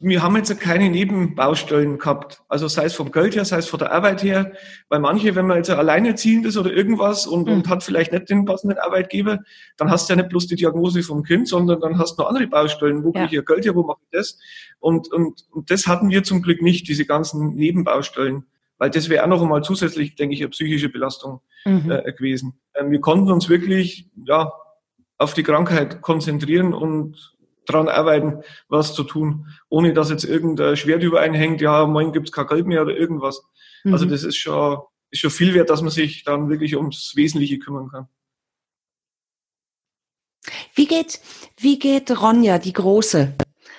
[0.00, 2.42] wir haben jetzt keine Nebenbaustellen gehabt.
[2.48, 4.52] Also sei es vom Geld her, sei es von der Arbeit her.
[4.88, 7.54] Weil manche, wenn man jetzt alleinerziehend ist oder irgendwas und, mhm.
[7.54, 9.38] und hat vielleicht nicht den passenden Arbeitgeber,
[9.76, 12.28] dann hast du ja nicht bloß die Diagnose vom Kind, sondern dann hast du noch
[12.28, 13.04] andere Baustellen.
[13.04, 13.20] Wo ja.
[13.20, 14.38] kriege ich ja Geld her, wo mache ich das?
[14.80, 18.44] Und, und, und das hatten wir zum Glück nicht, diese ganzen Nebenbaustellen
[18.78, 21.90] weil das wäre auch noch einmal zusätzlich, denke ich, eine psychische Belastung mhm.
[21.90, 22.60] äh, gewesen.
[22.74, 24.52] Ähm, wir konnten uns wirklich ja,
[25.18, 27.34] auf die Krankheit konzentrieren und
[27.66, 32.12] dran arbeiten, was zu tun, ohne dass jetzt irgendein Schwert über einen hängt, ja, morgen
[32.12, 33.42] gibt's kein Geld mehr oder irgendwas.
[33.84, 33.92] Mhm.
[33.92, 34.78] Also das ist schon,
[35.10, 38.08] ist schon viel wert, dass man sich dann wirklich ums Wesentliche kümmern kann.
[40.74, 41.20] Wie geht,
[41.56, 43.34] wie geht Ronja, die Große,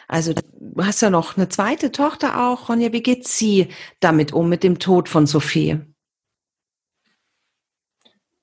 [0.08, 0.44] Also du
[0.84, 2.70] hast ja noch eine zweite Tochter auch.
[2.70, 5.80] Ronja, wie geht sie damit um, mit dem Tod von Sophie?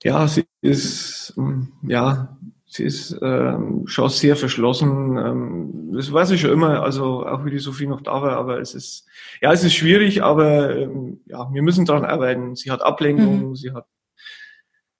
[0.02, 5.16] Ja, sie ist, ähm, ja, sie ist ähm, schon sehr verschlossen.
[5.16, 8.60] Ähm, das weiß ich schon immer, also auch wie die Sophie noch da war, aber
[8.60, 9.06] es ist,
[9.40, 12.56] ja, es ist schwierig, aber ähm, ja, wir müssen daran arbeiten.
[12.56, 13.54] Sie hat Ablenkung, mhm.
[13.54, 13.86] sie hat,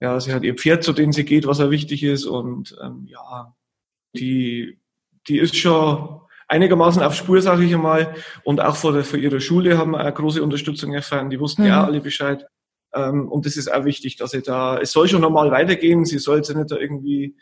[0.01, 3.07] ja, sie hat ihr Pferd, zu dem sie geht, was auch wichtig ist und ähm,
[3.09, 3.57] ja,
[4.15, 4.79] die,
[5.27, 6.22] die ist schon
[6.53, 8.15] einigermaßen auf Spur, sage ich einmal.
[8.45, 11.31] Und auch vor, der, vor ihrer Schule haben wir eine große Unterstützung erfahren.
[11.31, 11.69] Die wussten mhm.
[11.69, 12.47] ja alle Bescheid.
[12.95, 16.05] Ähm, und das ist auch wichtig, dass sie da, es soll schon normal weitergehen.
[16.05, 17.35] Sie soll jetzt nicht da irgendwie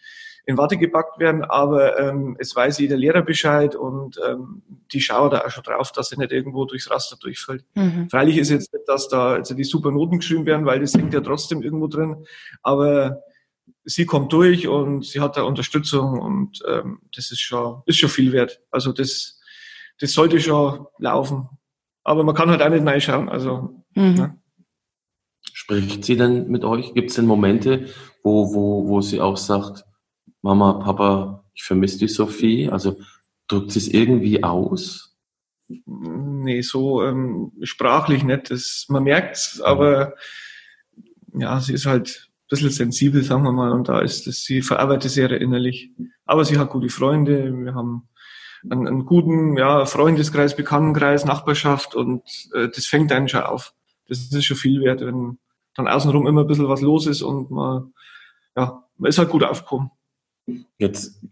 [0.46, 5.31] in Watte gepackt werden, aber ähm, es weiß jeder Lehrer Bescheid und ähm, die schauen
[5.31, 7.64] da auch schon drauf, dass sie nicht irgendwo durchs Raster durchfällt.
[7.75, 8.09] Mhm.
[8.11, 11.12] Freilich ist jetzt nicht, dass da also die super Noten geschrieben werden, weil das hängt
[11.12, 12.25] ja trotzdem irgendwo drin,
[12.62, 13.23] aber
[13.85, 18.09] sie kommt durch und sie hat da Unterstützung und ähm, das ist schon, ist schon
[18.09, 18.61] viel wert.
[18.71, 19.40] Also das,
[19.99, 21.49] das sollte schon laufen.
[22.03, 23.29] Aber man kann halt auch nicht reinschauen.
[23.29, 24.16] Also, mhm.
[24.16, 24.37] ja.
[25.53, 26.95] Spricht sie denn mit euch?
[26.95, 27.88] Gibt es denn Momente,
[28.23, 29.85] wo, wo, wo sie auch sagt,
[30.43, 32.69] Mama, Papa, ich vermisse die Sophie?
[32.71, 32.99] Also
[33.49, 35.16] drückt sie es irgendwie aus?
[35.87, 38.51] Nee, so ähm, sprachlich nicht.
[38.51, 40.14] Das, man merkt aber
[41.35, 45.11] ja, sie ist halt bisschen sensibel, sagen wir mal, und da ist es, sie verarbeitet
[45.11, 45.91] sehr innerlich.
[46.27, 48.09] Aber sie hat gute Freunde, wir haben
[48.69, 53.73] einen, einen guten ja, Freundeskreis, Bekanntenkreis, Nachbarschaft und äh, das fängt einen schon auf.
[54.09, 55.39] Das ist schon viel wert, wenn
[55.77, 57.95] dann außenrum immer ein bisschen was los ist und man,
[58.57, 59.91] ja, man ist halt gut aufgekommen.
[60.79, 61.23] Jetzt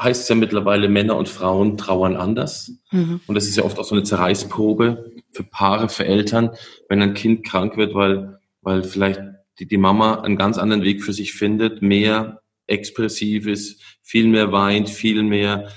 [0.00, 2.72] heißt es ja mittlerweile, Männer und Frauen trauern anders.
[2.90, 3.20] Mhm.
[3.26, 6.50] Und das ist ja oft auch so eine Zerreißprobe für Paare, für Eltern,
[6.88, 9.22] wenn ein Kind krank wird, weil, weil vielleicht
[9.58, 14.88] die, die Mama einen ganz anderen Weg für sich findet, mehr expressives, viel mehr weint,
[14.88, 15.68] viel mehr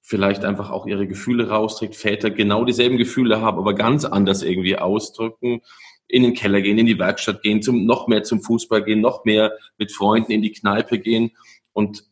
[0.00, 4.78] vielleicht einfach auch ihre Gefühle rausträgt, Väter genau dieselben Gefühle haben, aber ganz anders irgendwie
[4.78, 5.62] ausdrücken,
[6.06, 9.24] in den Keller gehen, in die Werkstatt gehen, zum, noch mehr zum Fußball gehen, noch
[9.24, 11.32] mehr mit Freunden in die Kneipe gehen.
[11.72, 12.04] Und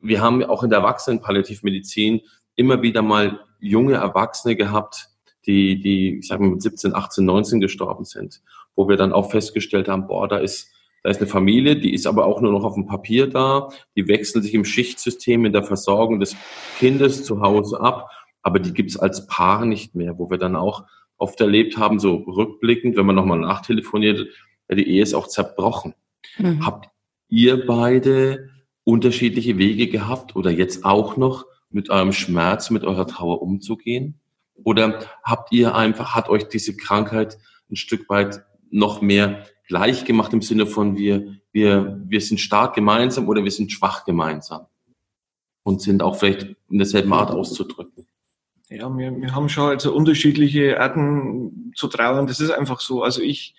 [0.00, 2.22] wir haben auch in der Erwachsenenpalliativmedizin
[2.56, 5.08] immer wieder mal junge Erwachsene gehabt,
[5.46, 8.42] die, die, ich sage mal, mit 17, 18, 19 gestorben sind
[8.78, 10.70] wo wir dann auch festgestellt haben, boah, da ist,
[11.02, 14.06] da ist eine Familie, die ist aber auch nur noch auf dem Papier da, die
[14.06, 16.36] wechseln sich im Schichtsystem in der Versorgung des
[16.78, 18.08] Kindes zu Hause ab,
[18.40, 20.84] aber die gibt es als Paar nicht mehr, wo wir dann auch
[21.16, 24.28] oft erlebt haben, so rückblickend, wenn man nochmal nachtelefoniert,
[24.68, 25.94] ja, die Ehe ist auch zerbrochen.
[26.38, 26.64] Mhm.
[26.64, 26.88] Habt
[27.28, 28.50] ihr beide
[28.84, 34.20] unterschiedliche Wege gehabt oder jetzt auch noch mit eurem Schmerz, mit eurer Trauer umzugehen?
[34.62, 37.38] Oder habt ihr einfach, hat euch diese Krankheit
[37.70, 42.74] ein Stück weit noch mehr gleich gemacht im Sinne von wir, wir, wir sind stark
[42.74, 44.66] gemeinsam oder wir sind schwach gemeinsam
[45.62, 48.06] und sind auch vielleicht in derselben Art auszudrücken.
[48.70, 52.26] Ja, wir, wir haben schon also unterschiedliche Arten zu trauern.
[52.26, 53.02] Das ist einfach so.
[53.02, 53.54] Also ich,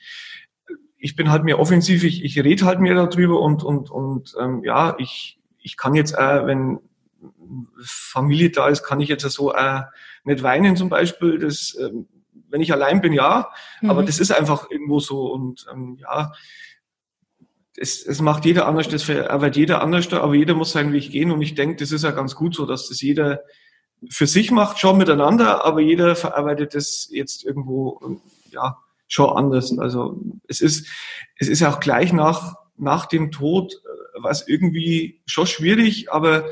[0.98, 4.63] ich bin halt mehr offensiv, ich, ich rede halt mehr darüber und, und, und ähm,
[4.63, 6.80] ja, ich, ich kann jetzt auch, wenn
[7.82, 9.84] Familie da ist, kann ich jetzt so auch
[10.24, 11.39] nicht weinen zum Beispiel.
[11.39, 12.08] Das ähm,
[12.50, 13.50] wenn ich allein bin, ja,
[13.82, 13.90] mhm.
[13.90, 16.32] aber das ist einfach irgendwo so und ähm, ja,
[17.78, 21.32] es, es macht jeder anders, das verarbeitet jeder anders, aber jeder muss seinen Weg gehen
[21.32, 23.42] und ich denke, das ist ja ganz gut so, dass das jeder
[24.10, 29.78] für sich macht, schon miteinander, aber jeder verarbeitet das jetzt irgendwo, ähm, ja, schon anders.
[29.78, 30.88] Also es ist,
[31.38, 36.46] es ist auch gleich nach, nach dem Tod äh, was irgendwie schon schwierig, aber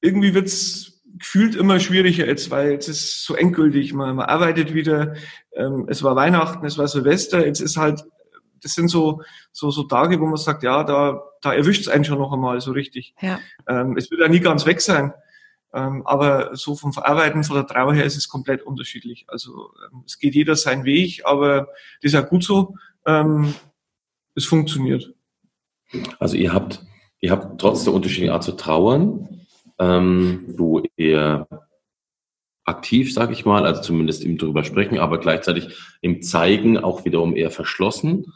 [0.00, 0.91] irgendwie wird's
[1.22, 5.14] gefühlt immer schwieriger jetzt, weil jetzt ist so endgültig, man, man arbeitet wieder,
[5.54, 8.02] ähm, es war Weihnachten, es war Silvester, jetzt ist halt,
[8.60, 12.04] das sind so, so, so Tage, wo man sagt, ja, da, da erwischt es einen
[12.04, 13.14] schon noch einmal so richtig.
[13.20, 13.38] Ja.
[13.68, 15.12] Ähm, es wird ja nie ganz weg sein.
[15.72, 19.24] Ähm, aber so vom Verarbeiten, von der Trauer her ist es komplett unterschiedlich.
[19.28, 21.68] Also ähm, es geht jeder seinen Weg, aber
[22.02, 22.74] das ist ja gut so.
[23.06, 23.54] Ähm,
[24.34, 25.14] es funktioniert.
[26.18, 26.84] Also ihr habt,
[27.20, 29.41] ihr habt trotz der unterschiedlichen Art zu trauern,
[29.82, 31.48] ähm, wo eher
[32.64, 35.68] aktiv, sage ich mal, also zumindest im drüber sprechen, aber gleichzeitig
[36.00, 38.32] im Zeigen auch wiederum eher verschlossen.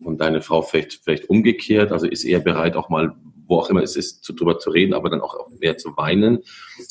[0.00, 3.14] Und deine Frau vielleicht, vielleicht umgekehrt, also ist eher bereit, auch mal,
[3.46, 6.40] wo auch immer es ist, zu, drüber zu reden, aber dann auch mehr zu weinen.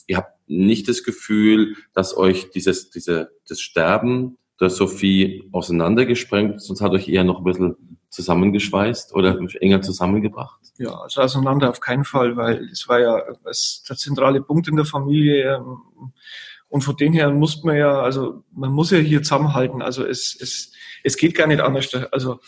[0.08, 6.82] Ihr habt nicht das Gefühl, dass euch dieses, diese, das Sterben der Sophie auseinandergesprengt, sonst
[6.82, 7.76] hat euch eher noch ein bisschen
[8.10, 10.60] zusammengeschweißt oder enger zusammengebracht?
[10.78, 14.76] Ja, also auseinander auf keinen Fall, weil es war ja das, der zentrale Punkt in
[14.76, 15.56] der Familie.
[15.56, 16.14] Ähm,
[16.70, 19.82] und von dem her muss man ja, also man muss ja hier zusammenhalten.
[19.82, 21.94] Also es, es, es geht gar nicht anders.
[22.12, 22.40] Also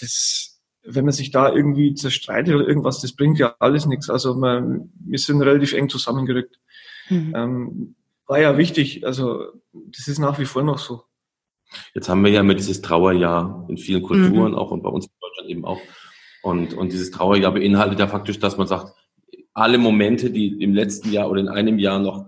[0.00, 4.10] das, wenn man sich da irgendwie zerstreitet oder irgendwas, das bringt ja alles nichts.
[4.10, 6.58] Also man, wir sind relativ eng zusammengerückt.
[7.08, 7.32] Mhm.
[7.34, 7.94] Ähm,
[8.26, 9.06] war ja wichtig.
[9.06, 11.04] Also das ist nach wie vor noch so.
[11.94, 14.58] Jetzt haben wir ja immer dieses Trauerjahr in vielen Kulturen mhm.
[14.58, 15.80] auch und bei uns in Deutschland eben auch.
[16.42, 18.92] Und, und dieses Trauerjahr beinhaltet ja faktisch, dass man sagt,
[19.52, 22.26] alle Momente, die im letzten Jahr oder in einem Jahr noch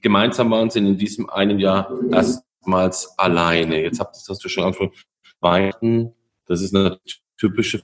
[0.00, 3.82] gemeinsam waren, sind in diesem einem Jahr erstmals alleine.
[3.82, 4.92] Jetzt habt, das hast du schon angesprochen.
[5.40, 6.12] Weihnachten,
[6.46, 7.00] das ist eine
[7.38, 7.82] typische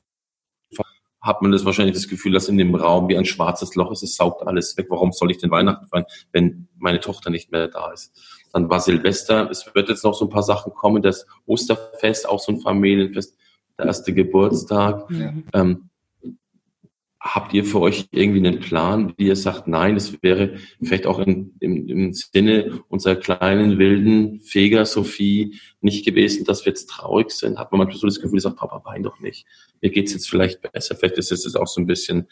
[1.26, 4.02] hat man das wahrscheinlich das Gefühl, dass in dem Raum wie ein schwarzes Loch ist,
[4.02, 4.86] es saugt alles weg.
[4.90, 8.35] Warum soll ich denn Weihnachten feiern, wenn meine Tochter nicht mehr da ist?
[8.56, 12.40] Dann war Silvester, es wird jetzt noch so ein paar Sachen kommen, das Osterfest, auch
[12.40, 13.36] so ein Familienfest,
[13.78, 15.10] der erste Geburtstag.
[15.10, 15.34] Ja.
[15.52, 15.90] Ähm,
[17.20, 21.18] habt ihr für euch irgendwie einen Plan, wie ihr sagt, nein, es wäre vielleicht auch
[21.18, 27.32] in, im, im Sinne unserer kleinen, wilden Feger Sophie nicht gewesen, dass wir jetzt traurig
[27.32, 27.58] sind?
[27.58, 29.44] Hat man manchmal so das Gefühl, sagt, Papa, wein doch nicht.
[29.82, 30.96] Mir geht's jetzt vielleicht besser.
[30.96, 32.26] Vielleicht ist es auch so ein bisschen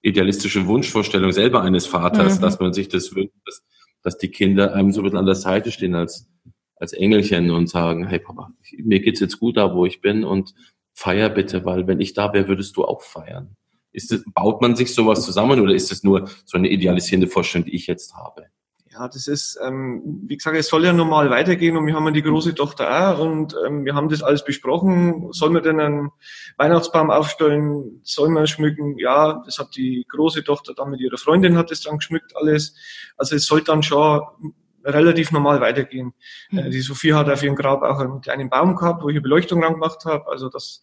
[0.00, 2.40] idealistische Wunschvorstellung selber eines Vaters, mhm.
[2.40, 3.62] dass man sich das wünscht, dass,
[4.06, 6.28] dass die Kinder einem so ein bisschen an der Seite stehen als,
[6.76, 10.54] als Engelchen und sagen, hey Papa, mir geht's jetzt gut da, wo ich bin und
[10.94, 13.56] feier bitte, weil wenn ich da wäre, würdest du auch feiern.
[13.90, 17.66] Ist das, baut man sich sowas zusammen oder ist es nur so eine idealisierende Vorstellung,
[17.66, 18.46] die ich jetzt habe?
[18.98, 22.12] Ja, das ist, ähm, wie gesagt, es soll ja normal weitergehen und wir haben ja
[22.12, 25.30] die große Tochter auch und ähm, wir haben das alles besprochen.
[25.32, 26.12] Sollen wir denn einen
[26.56, 28.00] Weihnachtsbaum aufstellen?
[28.04, 28.96] Sollen wir schmücken?
[28.98, 32.74] Ja, das hat die große Tochter dann mit ihrer Freundin hat es dann geschmückt alles.
[33.18, 34.22] Also es soll dann schon
[34.82, 36.14] relativ normal weitergehen.
[36.50, 36.70] Mhm.
[36.70, 39.60] die Sophie hat auf ihrem Grab auch einen kleinen Baum gehabt, wo ich eine Beleuchtung
[39.60, 40.26] dran gemacht habe.
[40.28, 40.80] Also das,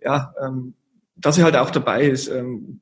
[0.00, 0.74] ja, ähm,
[1.16, 2.28] dass sie halt auch dabei ist.
[2.28, 2.80] Ähm,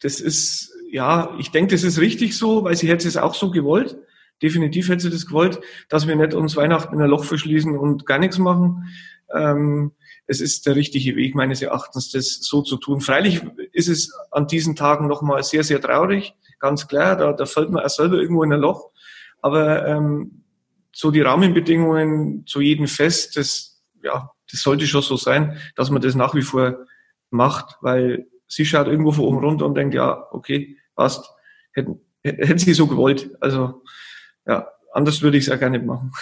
[0.00, 3.50] das ist, ja, ich denke, das ist richtig so, weil sie hätte es auch so
[3.50, 3.96] gewollt.
[4.42, 8.04] Definitiv hätte sie das gewollt, dass wir nicht uns Weihnachten in ein Loch verschließen und
[8.04, 8.88] gar nichts machen.
[9.34, 9.92] Ähm,
[10.26, 13.00] es ist der richtige Weg meines Erachtens, das so zu tun.
[13.00, 13.40] Freilich
[13.72, 17.16] ist es an diesen Tagen nochmal sehr, sehr traurig, ganz klar.
[17.16, 18.90] Da, da fällt man auch selber irgendwo in ein Loch.
[19.40, 20.42] Aber ähm,
[20.92, 26.02] so die Rahmenbedingungen zu jedem Fest, das, ja, das sollte schon so sein, dass man
[26.02, 26.84] das nach wie vor
[27.30, 31.30] macht, weil sie schaut irgendwo von oben runter und denkt, ja, okay, passt,
[31.72, 33.30] hätten, hätten sie so gewollt.
[33.40, 33.82] Also
[34.46, 36.12] ja, anders würde ich es auch gar nicht machen.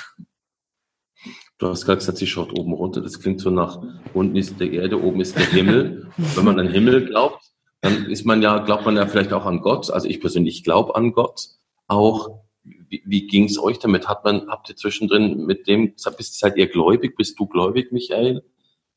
[1.58, 3.02] Du hast gerade gesagt, sie schaut oben runter.
[3.02, 3.82] Das klingt so nach,
[4.14, 6.10] unten ist der Erde, oben ist der Himmel.
[6.16, 7.42] Wenn man an Himmel glaubt,
[7.82, 9.90] dann ist man ja, glaubt man ja vielleicht auch an Gott.
[9.90, 11.48] Also ich persönlich glaube an Gott.
[11.86, 14.08] Auch, wie, wie ging es euch damit?
[14.08, 17.14] Hat man, habt ihr zwischendrin mit dem, bist, seid ihr gläubig?
[17.16, 18.42] Bist du gläubig, Michael?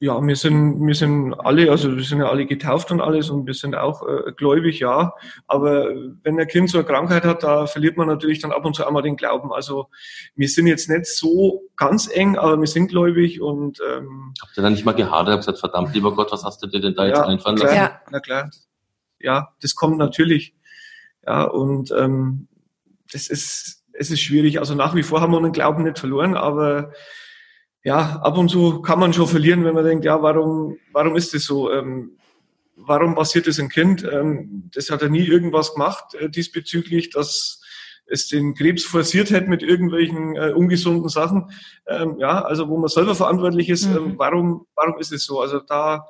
[0.03, 3.47] Ja, wir sind, wir sind alle, also wir sind ja alle getauft und alles und
[3.47, 5.13] wir sind auch äh, gläubig, ja.
[5.47, 8.75] Aber wenn ein Kind so eine Krankheit hat, da verliert man natürlich dann ab und
[8.75, 9.53] zu einmal den Glauben.
[9.53, 9.87] Also
[10.35, 14.63] wir sind jetzt nicht so ganz eng, aber wir sind gläubig und ähm, Habt ihr
[14.63, 17.05] dann nicht mal gehadert und gesagt, verdammt, lieber Gott, was hast du dir denn da
[17.07, 17.73] jetzt ja, einfallen lassen?
[17.73, 18.49] Ja, na klar.
[19.21, 20.53] Ja, das kommt natürlich.
[21.25, 22.49] Ja, und ähm,
[23.09, 24.59] das ist, es ist schwierig.
[24.59, 26.91] Also nach wie vor haben wir den Glauben nicht verloren, aber
[27.83, 31.33] ja, ab und zu kann man schon verlieren, wenn man denkt, ja, warum, warum ist
[31.33, 31.71] das so?
[31.71, 32.17] Ähm,
[32.75, 34.03] warum passiert das ein Kind?
[34.09, 37.61] Ähm, das hat ja nie irgendwas gemacht äh, diesbezüglich, dass
[38.05, 41.51] es den Krebs forciert hätte mit irgendwelchen äh, ungesunden Sachen.
[41.87, 44.13] Ähm, ja, also wo man selber verantwortlich ist, ähm, mhm.
[44.17, 45.39] warum, warum ist es so?
[45.39, 46.07] Also da,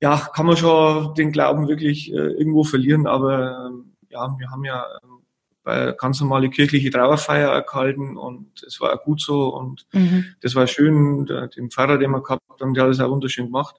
[0.00, 4.64] ja, kann man schon den Glauben wirklich äh, irgendwo verlieren, aber ähm, ja, wir haben
[4.64, 5.19] ja ähm,
[5.62, 10.24] bei ganz normale kirchliche Trauerfeier erkalten und es war auch gut so und mhm.
[10.40, 13.46] das war schön, der, den Pfarrer, den wir gehabt haben, der hat das auch wunderschön
[13.46, 13.76] gemacht.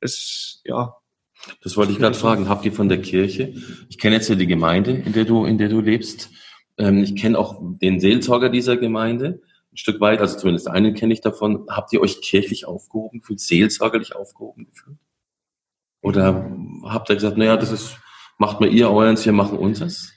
[0.00, 0.94] Es, ja.
[1.62, 2.48] Das wollte ich gerade fragen.
[2.48, 3.54] Habt ihr von der Kirche?
[3.88, 6.30] Ich kenne jetzt ja die Gemeinde, in der du, in der du lebst.
[6.78, 9.40] Ähm, ich kenne auch den Seelsorger dieser Gemeinde
[9.72, 11.66] ein Stück weit, also zumindest einen kenne ich davon.
[11.68, 14.98] Habt ihr euch kirchlich aufgehoben gefühlt, seelsorgerlich aufgehoben gefühlt?
[16.00, 16.50] Oder
[16.84, 17.98] habt ihr gesagt, naja, das ist,
[18.38, 20.12] macht mal ihr euren, wir machen unseres?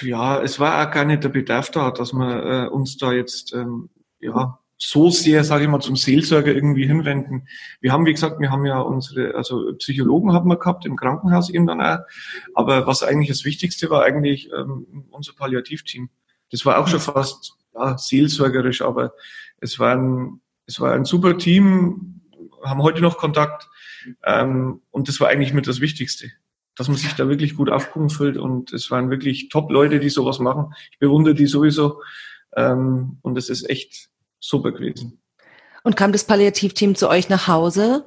[0.00, 3.54] Ja, es war auch gar nicht der Bedarf da, dass wir äh, uns da jetzt
[3.54, 7.48] ähm, ja so sehr, sage ich mal, zum Seelsorger irgendwie hinwenden.
[7.80, 11.48] Wir haben, wie gesagt, wir haben ja unsere, also Psychologen haben wir gehabt im Krankenhaus
[11.48, 12.00] eben dann auch.
[12.54, 16.10] Aber was eigentlich das Wichtigste war, eigentlich ähm, unser Palliativteam.
[16.50, 19.14] Das war auch schon fast ja, seelsorgerisch, aber
[19.60, 22.20] es war ein, es war ein super Team,
[22.62, 23.68] haben heute noch Kontakt
[24.24, 26.30] ähm, und das war eigentlich mit das Wichtigste
[26.76, 28.36] dass man sich da wirklich gut aufgehoben fühlt.
[28.36, 30.74] Und es waren wirklich Top-Leute, die sowas machen.
[30.92, 32.00] Ich bewundere die sowieso.
[32.56, 34.08] Ähm, und es ist echt
[34.40, 35.20] super gewesen.
[35.82, 38.04] Und kam das Palliativteam zu euch nach Hause?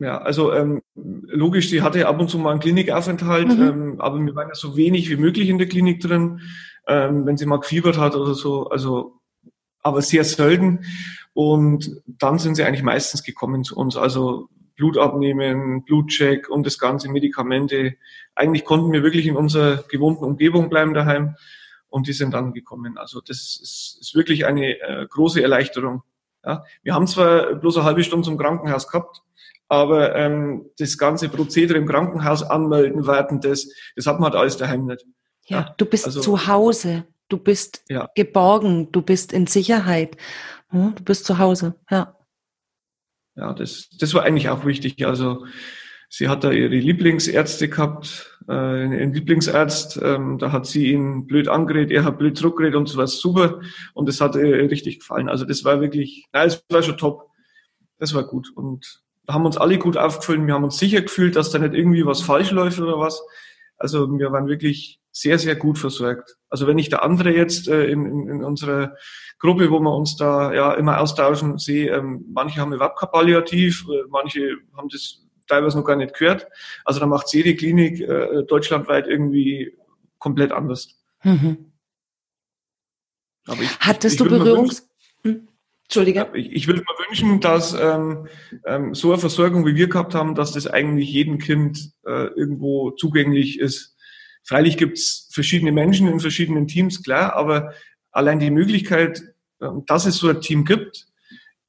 [0.00, 3.62] Ja, also ähm, logisch, sie hatte ab und zu mal einen Klinikaufenthalt, mhm.
[3.62, 6.40] ähm, aber wir waren ja so wenig wie möglich in der Klinik drin,
[6.86, 9.18] ähm, wenn sie mal gefiebert hat oder so, also
[9.82, 10.84] aber sehr selten.
[11.32, 13.96] Und dann sind sie eigentlich meistens gekommen zu uns.
[13.96, 14.48] Also
[14.78, 17.96] Blut abnehmen, Blutcheck und das ganze Medikamente.
[18.34, 21.36] Eigentlich konnten wir wirklich in unserer gewohnten Umgebung bleiben daheim.
[21.90, 22.98] und die sind dann gekommen.
[22.98, 26.02] Also das ist, ist wirklich eine äh, große Erleichterung.
[26.44, 29.22] Ja, wir haben zwar bloß eine halbe Stunde zum Krankenhaus gehabt,
[29.68, 34.56] aber ähm, das ganze Prozedere im Krankenhaus anmelden, warten, das, das hat man halt alles
[34.58, 35.04] daheim nicht.
[35.46, 38.08] Ja, ja du bist also, zu Hause, du bist ja.
[38.14, 40.16] geborgen, du bist in Sicherheit,
[40.68, 42.17] hm, du bist zu Hause, ja.
[43.38, 45.06] Ja, das, das war eigentlich auch wichtig.
[45.06, 45.46] Also
[46.08, 51.46] sie hat da ihre Lieblingsärzte gehabt, äh, einen Lieblingsarzt, ähm, da hat sie ihn blöd
[51.46, 53.60] angeredet, er hat blöd zurückgeredet und so was super
[53.94, 55.28] und das hat ihr richtig gefallen.
[55.28, 57.28] Also das war wirklich, nein, es war schon top.
[58.00, 60.44] Das war gut und da haben uns alle gut aufgefüllt.
[60.44, 63.22] Wir haben uns sicher gefühlt, dass da nicht irgendwie was falsch läuft oder was.
[63.76, 66.36] Also wir waren wirklich sehr, sehr gut versorgt.
[66.48, 68.96] Also wenn ich der andere jetzt äh, in, in, in unserer
[69.38, 73.84] Gruppe, wo wir uns da ja immer austauschen, sehe, ähm, manche haben überhaupt kein Palliativ,
[73.88, 76.48] äh, manche haben das teilweise noch gar nicht gehört.
[76.84, 79.76] Also da macht jede Klinik äh, deutschlandweit irgendwie
[80.18, 81.00] komplett anders.
[81.22, 81.72] Mhm.
[83.60, 84.88] Ich, Hattest ich, ich du Berührungs...
[85.22, 85.48] Hm?
[85.84, 86.28] Entschuldige.
[86.34, 88.28] Ich, ich würde mir wünschen, dass ähm,
[88.66, 92.90] ähm, so eine Versorgung, wie wir gehabt haben, dass das eigentlich jedem Kind äh, irgendwo
[92.90, 93.96] zugänglich ist.
[94.42, 97.72] Freilich gibt's verschiedene Menschen in verschiedenen Teams, klar, aber
[98.18, 99.22] allein die Möglichkeit,
[99.60, 101.06] äh, dass es so ein Team gibt,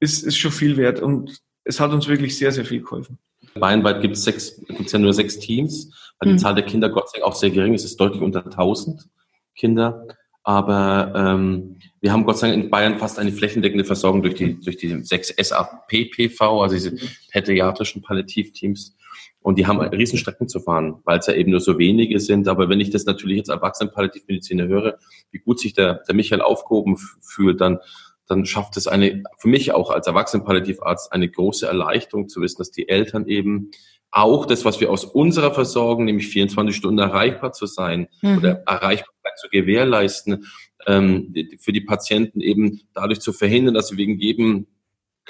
[0.00, 3.18] ist, ist schon viel wert und es hat uns wirklich sehr, sehr viel geholfen.
[3.54, 6.38] Bayernweit gibt es sechs, gibt's ja nur sechs Teams, weil die mhm.
[6.38, 7.84] Zahl der Kinder Gott sei Dank auch sehr gering ist.
[7.84, 9.08] Es ist deutlich unter 1000
[9.56, 10.06] Kinder.
[10.42, 14.58] Aber ähm, wir haben Gott sei Dank in Bayern fast eine flächendeckende Versorgung durch die,
[14.58, 16.96] durch die sechs SAP-PV, also diese
[17.30, 18.96] pädiatrischen Palliativteams.
[19.42, 22.46] Und die haben Riesenstrecken zu fahren, weil es ja eben nur so wenige sind.
[22.46, 24.98] Aber wenn ich das natürlich jetzt Erwachsenen-Palliativmediziner höre,
[25.30, 27.78] wie gut sich der, der Michael aufgehoben fühlt, dann,
[28.26, 32.70] dann schafft es eine, für mich auch als Erwachsenen-Palliativarzt eine große Erleichterung zu wissen, dass
[32.70, 33.70] die Eltern eben
[34.10, 38.38] auch das, was wir aus unserer Versorgung, nämlich 24 Stunden erreichbar zu sein mhm.
[38.38, 40.46] oder Erreichbarkeit zu gewährleisten,
[40.86, 44.66] ähm, für die Patienten eben dadurch zu verhindern, dass sie wegen jedem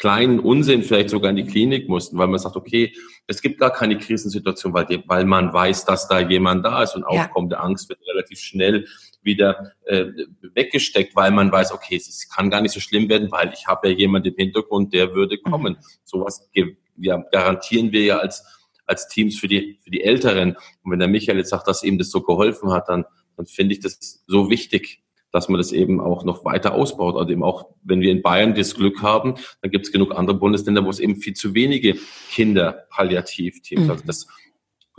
[0.00, 2.92] kleinen Unsinn vielleicht sogar in die Klinik mussten, weil man sagt, okay,
[3.26, 6.96] es gibt gar keine Krisensituation, weil, die, weil man weiß, dass da jemand da ist
[6.96, 7.08] und ja.
[7.08, 8.86] aufkommende Angst wird relativ schnell
[9.22, 10.06] wieder äh,
[10.54, 13.90] weggesteckt, weil man weiß, okay, es kann gar nicht so schlimm werden, weil ich habe
[13.90, 15.74] ja jemanden im Hintergrund, der würde kommen.
[15.74, 15.84] Mhm.
[16.04, 16.48] Sowas
[16.96, 18.44] ja, garantieren wir ja als
[18.90, 20.56] als Teams für die, für die Älteren.
[20.82, 23.04] Und wenn der Michael jetzt sagt, dass ihm das so geholfen hat, dann,
[23.36, 25.02] dann finde ich das so wichtig,
[25.32, 27.16] dass man das eben auch noch weiter ausbaut.
[27.16, 30.36] Also eben auch, wenn wir in Bayern das Glück haben, dann gibt es genug andere
[30.36, 31.96] Bundesländer, wo es eben viel zu wenige
[32.30, 33.84] Kinder-Palliativteams.
[33.84, 33.90] Mhm.
[33.90, 34.26] Also das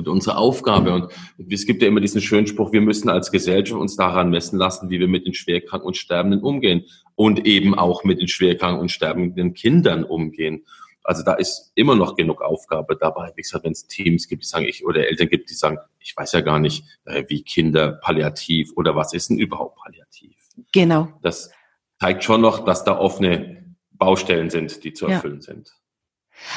[0.01, 0.93] und unsere Aufgabe.
[0.93, 1.11] Und
[1.51, 4.89] es gibt ja immer diesen schönen Spruch, wir müssen als Gesellschaft uns daran messen lassen,
[4.89, 8.89] wie wir mit den Schwerkranken und Sterbenden umgehen und eben auch mit den Schwerkranken und
[8.89, 10.65] sterbenden Kindern umgehen.
[11.03, 13.31] Also da ist immer noch genug Aufgabe dabei.
[13.35, 16.15] Wie gesagt, wenn es Teams gibt, die sagen, ich, oder Eltern gibt, die sagen, ich
[16.15, 20.35] weiß ja gar nicht, äh, wie Kinder palliativ oder was ist denn überhaupt palliativ?
[20.73, 21.07] Genau.
[21.21, 21.51] Das
[21.99, 25.53] zeigt schon noch, dass da offene Baustellen sind, die zu erfüllen ja.
[25.53, 25.73] sind.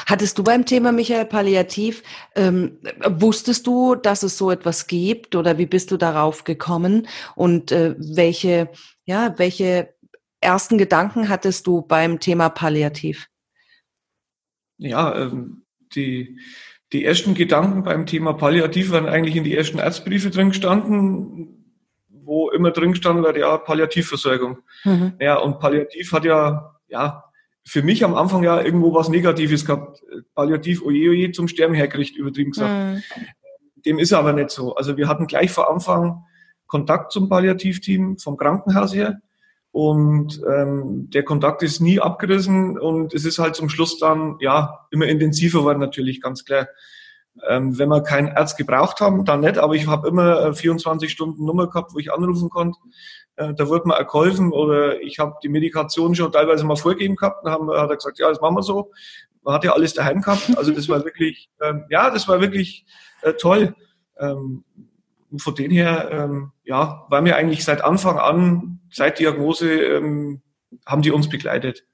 [0.07, 2.01] Hattest du beim Thema Michael Palliativ,
[2.35, 7.71] ähm, wusstest du, dass es so etwas gibt oder wie bist du darauf gekommen und
[7.71, 8.69] äh, welche,
[9.05, 9.93] ja, welche
[10.41, 13.27] ersten Gedanken hattest du beim Thema Palliativ?
[14.77, 15.63] Ja, ähm,
[15.95, 16.39] die,
[16.93, 21.73] die ersten Gedanken beim Thema Palliativ waren eigentlich in die ersten Arztbriefe drin gestanden,
[22.09, 24.59] wo immer drin gestanden war, ja, Palliativversorgung.
[24.83, 25.13] Mhm.
[25.19, 27.23] Ja, und Palliativ hat ja, ja,
[27.67, 30.03] für mich am Anfang ja irgendwo was Negatives gehabt.
[30.35, 32.95] Palliativ, oje, oje, zum Sterben herkriegt, übertrieben gesagt.
[32.95, 33.03] Mhm.
[33.85, 34.75] Dem ist aber nicht so.
[34.75, 36.23] Also wir hatten gleich vor Anfang
[36.67, 39.19] Kontakt zum Palliativteam vom Krankenhaus her.
[39.75, 44.87] Und ähm, der Kontakt ist nie abgerissen und es ist halt zum Schluss dann ja
[44.89, 46.69] immer intensiver geworden natürlich, ganz klar.
[47.45, 51.43] Ähm, wenn wir keinen Arzt gebraucht haben, dann nicht, aber ich habe immer 24 Stunden
[51.43, 52.79] Nummer gehabt, wo ich anrufen konnte.
[53.35, 57.43] Äh, da wurde mir geholfen oder ich habe die Medikation schon teilweise mal vorgegeben gehabt
[57.43, 58.93] und haben, hat er gesagt, ja, das machen wir so.
[59.43, 60.57] Man hat ja alles daheim gehabt.
[60.57, 62.85] Also das war wirklich, ähm, ja, das war wirklich
[63.23, 63.75] äh, toll.
[64.21, 64.63] Ähm,
[65.31, 70.41] und von dem her, ähm, ja, waren wir eigentlich seit Anfang an, seit Diagnose, ähm,
[70.85, 71.85] haben die uns begleitet.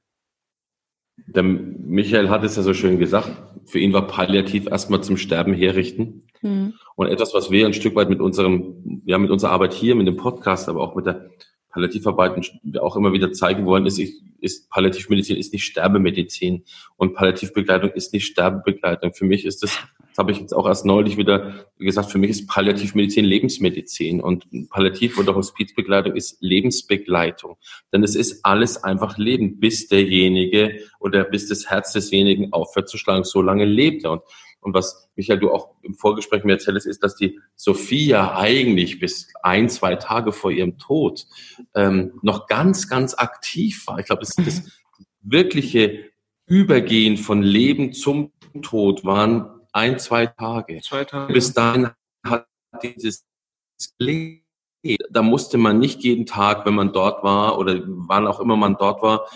[1.28, 3.32] Der Michael hat es ja so schön gesagt,
[3.66, 6.28] für ihn war Palliativ erstmal zum Sterben herrichten.
[6.42, 6.74] Mhm.
[6.96, 10.08] Und etwas, was wir ein Stück weit mit unserem, ja, mit unserer Arbeit hier, mit
[10.08, 11.30] dem Podcast, aber auch mit der
[11.72, 14.00] Palliativarbeit auch immer wieder zeigen wollen, ist,
[14.40, 16.64] ist Palliativmedizin ist nicht Sterbemedizin
[16.98, 19.14] und Palliativbegleitung ist nicht Sterbebegleitung.
[19.14, 19.78] Für mich ist das
[20.12, 22.12] Das habe ich jetzt auch erst neulich wieder gesagt.
[22.12, 27.56] Für mich ist Palliativmedizin Lebensmedizin und Palliativ- oder Hospizbegleitung ist Lebensbegleitung.
[27.94, 32.98] Denn es ist alles einfach Leben, bis derjenige oder bis das Herz desjenigen aufhört zu
[32.98, 33.24] schlagen.
[33.24, 34.12] So lange lebt er.
[34.12, 34.22] Und
[34.62, 39.28] und was Michael, du auch im Vorgespräch mir erzählst, ist, dass die Sophia eigentlich bis
[39.44, 41.26] ein, zwei Tage vor ihrem Tod
[41.76, 44.00] ähm, noch ganz, ganz aktiv war.
[44.00, 44.72] Ich glaube, das, das
[45.22, 46.12] wirkliche
[46.46, 48.32] Übergehen von Leben zum
[48.62, 50.82] Tod waren ein, zwei Tage.
[50.82, 51.34] Zwei Tage.
[51.34, 51.90] Bis dahin
[52.24, 52.48] hat
[52.84, 53.26] dieses
[53.98, 54.42] Leben
[55.12, 58.78] da musste man nicht jeden Tag, wenn man dort war oder wann auch immer man
[58.78, 59.28] dort war,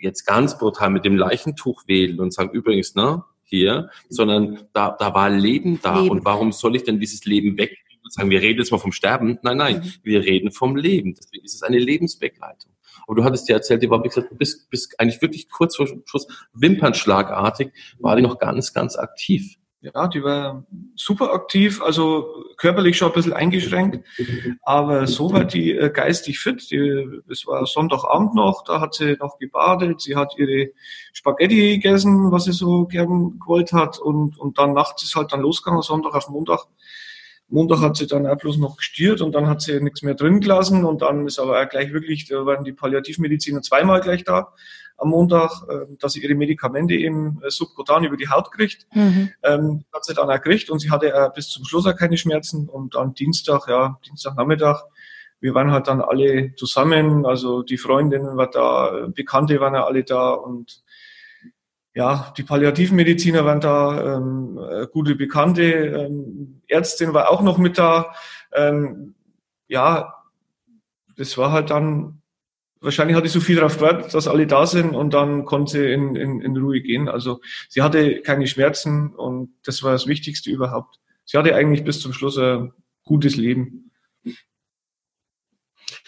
[0.00, 5.14] jetzt ganz brutal mit dem Leichentuch wählen und sagen, übrigens, ne, hier, sondern da, da
[5.14, 6.00] war Leben da.
[6.00, 6.10] Leben.
[6.10, 8.92] Und warum soll ich denn dieses Leben weg und sagen, wir reden jetzt mal vom
[8.92, 9.38] Sterben?
[9.42, 9.92] Nein, nein, mhm.
[10.02, 11.14] wir reden vom Leben.
[11.14, 12.72] Deswegen ist es eine Lebensbegleitung.
[13.06, 15.86] Und du hattest dir erzählt, die war, wie gesagt, bis, bis eigentlich wirklich kurz vor
[16.06, 19.56] Schluss, wimpernschlagartig, war die noch ganz, ganz aktiv.
[19.92, 20.64] Ja, die war
[20.94, 22.26] super aktiv, also
[22.56, 24.02] körperlich schon ein bisschen eingeschränkt,
[24.62, 26.70] aber so war die äh, geistig fit.
[26.70, 30.70] Die, es war Sonntagabend noch, da hat sie noch gebadet, sie hat ihre
[31.12, 35.42] Spaghetti gegessen, was sie so gern gewollt hat und, und dann nachts ist halt dann
[35.42, 36.60] losgegangen, Sonntag auf Montag.
[37.48, 40.40] Montag hat sie dann auch bloß noch gestiert und dann hat sie nichts mehr drin
[40.40, 44.52] gelassen und dann ist aber auch gleich wirklich, da waren die Palliativmediziner zweimal gleich da
[44.96, 48.86] am Montag, äh, dass sie ihre Medikamente eben äh, subkutan über die Haut kriegt.
[48.94, 49.30] Mhm.
[49.42, 52.16] Ähm, hat sie dann auch gekriegt und sie hatte äh, bis zum Schluss auch keine
[52.16, 54.82] Schmerzen und am Dienstag, ja, Dienstagnachmittag,
[55.40, 60.02] wir waren halt dann alle zusammen, also die Freundinnen waren da, Bekannte waren ja alle
[60.02, 60.83] da und
[61.94, 64.58] ja, die Palliativmediziner waren da, ähm,
[64.92, 68.14] gute Bekannte, ähm, Ärztin war auch noch mit da.
[68.52, 69.14] Ähm,
[69.68, 70.14] ja,
[71.16, 72.20] das war halt dann
[72.84, 75.92] wahrscheinlich hatte ich so viel darauf gewartet, dass alle da sind und dann konnte sie
[75.92, 77.08] in, in, in Ruhe gehen.
[77.08, 81.00] Also sie hatte keine Schmerzen und das war das Wichtigste überhaupt.
[81.24, 82.72] Sie hatte eigentlich bis zum Schluss ein
[83.04, 83.83] gutes Leben.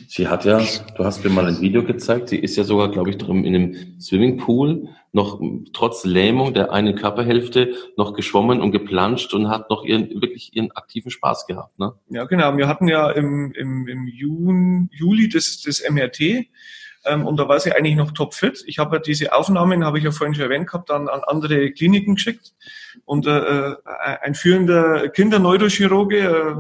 [0.09, 0.61] Sie hat ja,
[0.97, 3.55] du hast mir mal ein Video gezeigt, sie ist ja sogar, glaube ich, drum in
[3.55, 5.41] einem Swimmingpool noch
[5.73, 10.71] trotz Lähmung der einen Körperhälfte noch geschwommen und geplanscht und hat noch ihren, wirklich ihren
[10.73, 11.79] aktiven Spaß gehabt.
[11.79, 11.95] Ne?
[12.11, 12.55] Ja, genau.
[12.59, 16.47] Wir hatten ja im, im, im Juni, Juli das, das MRT
[17.07, 18.63] ähm, und da war sie eigentlich noch topfit.
[18.67, 21.71] Ich habe ja diese Aufnahmen, habe ich ja vorhin schon erwähnt gehabt, dann an andere
[21.71, 22.53] Kliniken geschickt.
[23.05, 23.77] Und äh, äh
[24.23, 26.55] ein führender Kinderneurochirurge äh,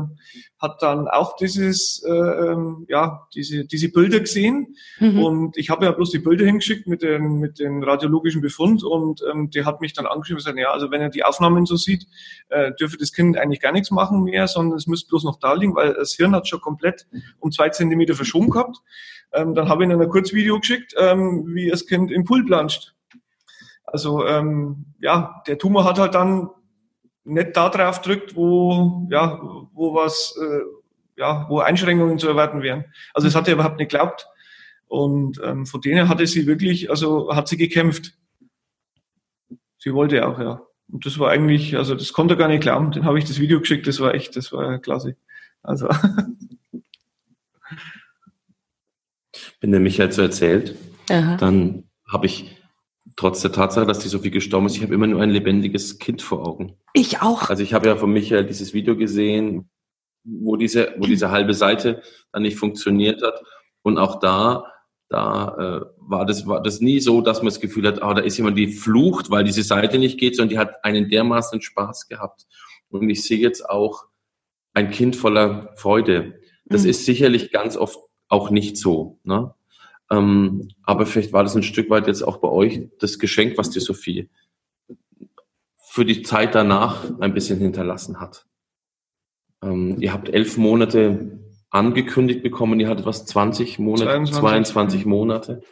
[0.67, 4.77] hat dann auch dieses, äh, ähm, ja, diese, diese Bilder gesehen.
[4.99, 5.23] Mhm.
[5.23, 9.23] Und ich habe ja bloß die Bilder hingeschickt mit den, mit den radiologischen Befund und
[9.31, 11.77] ähm, der hat mich dann angeschrieben und gesagt, ja, also wenn er die Aufnahmen so
[11.77, 12.07] sieht,
[12.49, 15.55] äh, dürfe das Kind eigentlich gar nichts machen mehr, sondern es müsste bloß noch da
[15.55, 17.07] liegen, weil das Hirn hat schon komplett
[17.39, 18.79] um zwei Zentimeter verschoben gehabt.
[19.33, 22.95] Ähm, dann habe ich ihnen ein Kurzvideo geschickt, ähm, wie das Kind im Pool planscht.
[23.85, 26.51] Also ähm, ja, der Tumor hat halt dann
[27.27, 29.41] nicht da drauf drückt, wo ja,
[29.72, 30.61] wo was, äh,
[31.20, 32.85] ja, wo Einschränkungen zu erwarten wären.
[33.14, 34.27] Also es hat er überhaupt nicht geglaubt.
[34.89, 38.14] Und ähm, von denen hatte sie wirklich, also hat sie gekämpft.
[39.79, 40.62] Sie wollte auch, ja.
[40.89, 42.93] Und das war eigentlich, also das konnte er gar nicht glauben.
[42.93, 45.16] Den habe ich das Video geschickt, das war echt, das war klasse.
[45.62, 45.89] Also
[49.61, 50.77] Wenn der Michael so erzählt,
[51.11, 51.37] Aha.
[51.37, 52.55] dann habe ich
[53.17, 56.23] trotz der Tatsache, dass die Sophie gestorben ist, ich habe immer nur ein lebendiges Kind
[56.23, 56.77] vor Augen.
[56.93, 57.49] Ich auch.
[57.49, 59.71] Also ich habe ja von Michael dieses Video gesehen,
[60.25, 62.03] wo diese, wo diese halbe Seite
[62.33, 63.43] dann nicht funktioniert hat.
[63.83, 64.64] Und auch da,
[65.09, 68.23] da äh, war das war das nie so, dass man das Gefühl hat, ah, da
[68.23, 72.09] ist jemand, die flucht, weil diese Seite nicht geht, sondern die hat einen dermaßen Spaß
[72.09, 72.47] gehabt.
[72.89, 74.05] Und ich sehe jetzt auch
[74.75, 76.41] ein Kind voller Freude.
[76.67, 76.91] Das mhm.
[76.91, 77.99] ist sicherlich ganz oft
[78.29, 79.21] auch nicht so.
[79.25, 79.55] Ne?
[80.11, 83.70] Ähm, aber vielleicht war das ein Stück weit jetzt auch bei euch das Geschenk, was
[83.70, 84.28] die Sophie
[85.78, 88.46] für die Zeit danach ein bisschen hinterlassen hat.
[89.62, 91.40] Ähm, ihr habt elf Monate
[91.70, 95.62] angekündigt bekommen, ihr hattet was 20 Monate, 22, 22 Monate.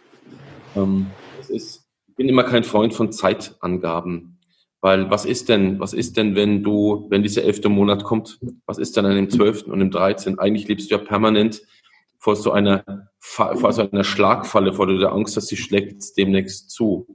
[0.76, 1.08] Ähm,
[1.48, 4.38] ist, ich bin immer kein Freund von Zeitangaben.
[4.80, 8.76] Weil was ist denn, was ist denn, wenn du, wenn dieser elfte Monat kommt, was
[8.76, 10.38] ist denn an dem zwölften und dem dreizehnten?
[10.38, 11.62] Eigentlich lebst du ja permanent
[12.24, 12.82] vor so einer,
[13.18, 17.06] vor so einer Schlagfalle, vor der Angst, dass sie schlägt demnächst zu.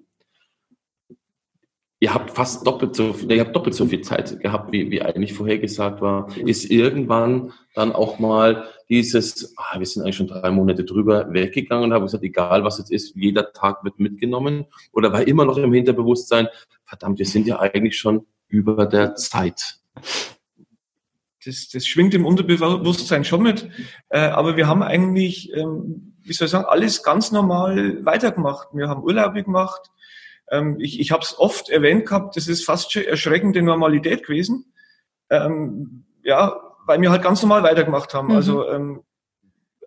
[1.99, 5.33] Ihr habt fast doppelt so, ihr habt doppelt so viel Zeit gehabt, wie, wie eigentlich
[5.33, 6.29] vorhergesagt war.
[6.37, 11.85] Ist irgendwann dann auch mal dieses, ah, wir sind eigentlich schon drei Monate drüber weggegangen
[11.85, 14.67] und haben gesagt, egal was jetzt ist, jeder Tag wird mitgenommen?
[14.91, 16.49] Oder war immer noch im Hinterbewusstsein,
[16.85, 19.79] verdammt, wir sind ja eigentlich schon über der Zeit?
[21.45, 23.69] Das, das schwingt im Unterbewusstsein schon mit.
[24.09, 28.69] Äh, aber wir haben eigentlich, ähm, wie soll ich sagen, alles ganz normal weitergemacht.
[28.73, 29.89] Wir haben Urlaube gemacht.
[30.51, 34.73] ähm, ich, ich habe es oft erwähnt gehabt, das ist fast schon erschreckende Normalität gewesen.
[35.29, 38.29] Ähm, ja, weil wir halt ganz normal weitergemacht haben.
[38.29, 38.35] Mhm.
[38.35, 39.03] Also ähm,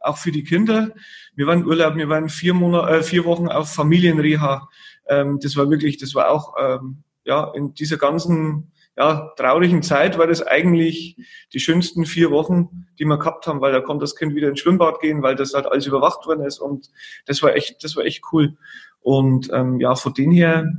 [0.01, 0.91] auch für die Kinder.
[1.35, 4.69] Wir waren Urlaub, wir waren vier Monate, äh, vier Wochen auf Familienreha.
[5.07, 10.19] Ähm, das war wirklich, das war auch ähm, ja in dieser ganzen ja, traurigen Zeit
[10.19, 11.17] war das eigentlich
[11.53, 14.61] die schönsten vier Wochen, die wir gehabt haben, weil da konnte das Kind wieder ins
[14.61, 16.91] Schwimmbad gehen, weil das halt alles überwacht worden ist und
[17.27, 18.57] das war echt, das war echt cool.
[19.01, 20.71] Und ähm, ja, von dem her,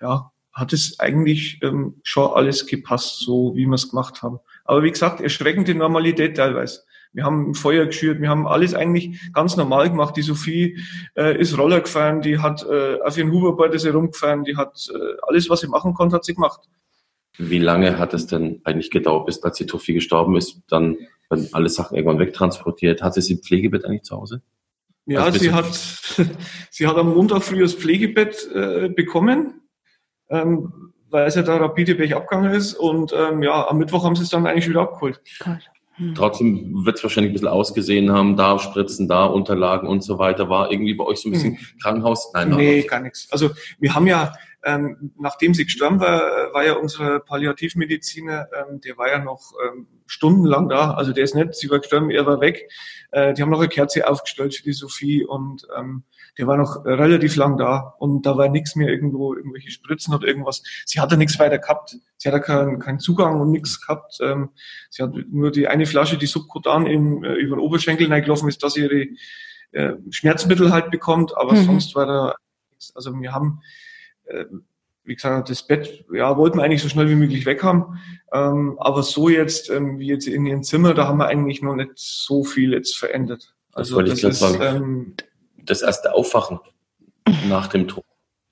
[0.00, 4.38] ja, hat es eigentlich ähm, schon alles gepasst, so wie wir es gemacht haben.
[4.64, 6.80] Aber wie gesagt, erschreckende Normalität teilweise.
[7.14, 10.16] Wir haben Feuer geschürt, wir haben alles eigentlich ganz normal gemacht.
[10.16, 10.78] Die Sophie
[11.14, 15.16] äh, ist Roller gefahren, die hat äh, auf ihren Huberboard ist herumgefahren, die hat äh,
[15.22, 16.60] alles, was sie machen konnte, hat sie gemacht.
[17.38, 20.96] Wie lange hat es denn eigentlich gedauert, bis als die Sophie gestorben ist, dann
[21.32, 23.02] wenn alle Sachen irgendwann wegtransportiert?
[23.02, 24.42] Hat sie sie im Pflegebett eigentlich zu Hause?
[25.06, 25.66] Ja, also sie hat,
[26.70, 29.62] sie hat am Montag früh das Pflegebett äh, bekommen,
[30.28, 32.74] ähm, weil es ja da rapide abgegangen ist.
[32.74, 35.20] Und ähm, ja, am Mittwoch haben sie es dann eigentlich wieder abgeholt.
[35.94, 36.14] Hm.
[36.14, 40.48] Trotzdem wird es wahrscheinlich ein bisschen ausgesehen haben, da Spritzen, da Unterlagen und so weiter.
[40.48, 41.66] War irgendwie bei euch so ein bisschen hm.
[41.82, 42.30] Krankenhaus?
[42.32, 43.28] Nein, nee, gar nichts.
[43.30, 44.34] Also wir haben ja,
[44.64, 49.88] ähm, nachdem sie gestorben war, war ja unser Palliativmediziner, ähm, der war ja noch ähm,
[50.06, 50.92] stundenlang da.
[50.92, 52.68] Also der ist nicht, sie war gestorben, er war weg.
[53.10, 56.04] Äh, die haben noch eine Kerze aufgestellt für die Sophie und ähm,
[56.38, 60.26] der war noch relativ lang da und da war nichts mehr irgendwo, irgendwelche Spritzen oder
[60.26, 60.62] irgendwas.
[60.86, 61.96] Sie hatte nichts weiter gehabt.
[62.16, 64.18] Sie hatte keinen keinen Zugang und nichts gehabt.
[64.22, 64.50] Ähm,
[64.90, 68.62] sie hat nur die eine Flasche, die subkutan im, äh, über den Oberschenkel reingelaufen ist,
[68.62, 69.08] dass sie ihre
[69.72, 71.64] äh, Schmerzmittel halt bekommt, aber mhm.
[71.64, 72.34] sonst war da
[72.70, 72.94] nichts.
[72.94, 73.60] Also wir haben
[74.26, 74.44] äh,
[75.04, 78.00] wie gesagt, das Bett, ja, wollten wir eigentlich so schnell wie möglich weg haben.
[78.32, 81.74] Ähm, aber so jetzt, ähm, wie jetzt in ihrem Zimmer, da haben wir eigentlich noch
[81.74, 83.54] nicht so viel jetzt verändert.
[83.72, 84.60] Also das, das ist, sagen.
[84.62, 85.14] Ähm,
[85.64, 86.60] das erste Aufwachen
[87.48, 88.04] nach dem Tod.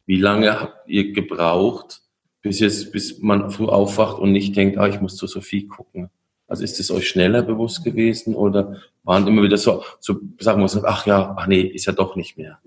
[0.07, 2.03] Wie lange habt ihr gebraucht,
[2.43, 6.11] bis jetzt, bis man früh aufwacht und nicht denkt, ah, ich muss zu Sophie gucken?
[6.49, 10.69] Also ist es euch schneller bewusst gewesen oder waren immer wieder so, so sagen wir
[10.69, 12.59] so, ach ja, ach nee, ist ja doch nicht mehr?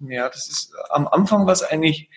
[0.00, 2.10] Ja, das ist, am Anfang war es eigentlich,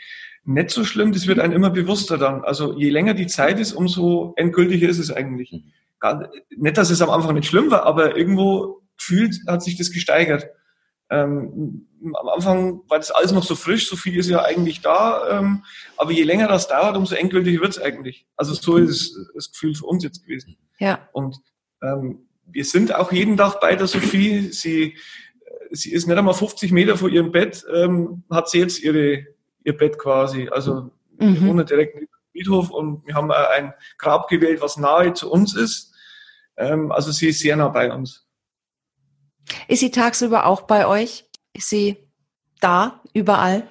[0.45, 2.43] nicht so schlimm, das wird einem immer bewusster dann.
[2.43, 5.51] Also je länger die Zeit ist, umso endgültiger ist es eigentlich.
[5.51, 5.71] Mhm.
[5.99, 9.91] Gar, nicht, dass es am Anfang nicht schlimm war, aber irgendwo gefühlt hat sich das
[9.91, 10.47] gesteigert.
[11.09, 15.39] Ähm, am Anfang war das alles noch so frisch, so viel ist ja eigentlich da,
[15.39, 15.63] ähm,
[15.97, 18.25] aber je länger das dauert, umso endgültiger wird es eigentlich.
[18.35, 20.57] Also so ist das Gefühl für uns jetzt gewesen.
[20.79, 21.07] Ja.
[21.13, 21.37] Und
[21.81, 24.51] ähm, wir sind auch jeden Tag bei der Sophie.
[24.51, 24.95] Sie,
[25.71, 29.25] sie ist nicht einmal 50 Meter vor ihrem Bett, ähm, hat sie jetzt ihre
[29.65, 30.47] ihr Bett quasi.
[30.49, 31.35] Also mhm.
[31.35, 35.55] wir wohnen direkt im Friedhof und wir haben ein Grab gewählt, was nahe zu uns
[35.55, 35.93] ist.
[36.57, 38.25] Ähm, also sie ist sehr nah bei uns.
[39.67, 41.25] Ist sie tagsüber auch bei euch?
[41.53, 41.97] Ist sie
[42.59, 43.67] da, überall?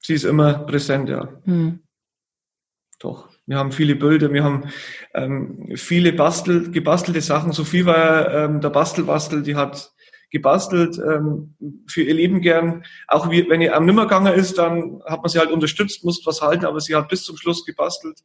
[0.00, 1.28] Sie ist immer präsent, ja.
[1.44, 1.80] Mhm.
[2.98, 3.28] Doch.
[3.48, 4.72] Wir haben viele Bilder, wir haben
[5.14, 7.52] ähm, viele Bastel, gebastelte Sachen.
[7.52, 9.92] Sophie war ähm, der Bastelbastel, die hat
[10.30, 11.54] gebastelt ähm,
[11.88, 12.84] für ihr Leben gern.
[13.08, 16.42] Auch wie, wenn ihr am Nimmerganger ist, dann hat man sie halt unterstützt, musste was
[16.42, 18.20] halten, aber sie hat bis zum Schluss gebastelt.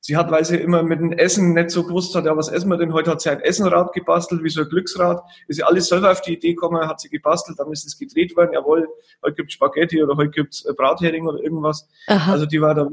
[0.00, 2.68] Sie hat, weil sie immer mit dem Essen nicht so gewusst hat, ja, was essen
[2.68, 2.92] wir denn?
[2.92, 5.20] Heute hat sie ein Essenrad gebastelt, wie so ein Glücksrad.
[5.48, 8.36] Ist sie alles selber auf die Idee gekommen, hat sie gebastelt, dann ist es gedreht
[8.36, 8.88] worden, jawohl,
[9.24, 11.88] heute gibt's Spaghetti oder heute gibt's äh, Brathering oder irgendwas.
[12.06, 12.32] Aha.
[12.32, 12.88] Also die war da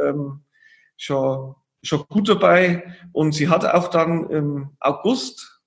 [0.00, 0.40] ähm,
[0.96, 2.92] schon, schon gut dabei.
[3.12, 5.60] Und sie hat auch dann im August,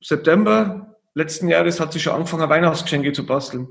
[0.00, 3.68] September letzten Jahres hat sie schon angefangen, Weihnachtsgeschenke zu basteln.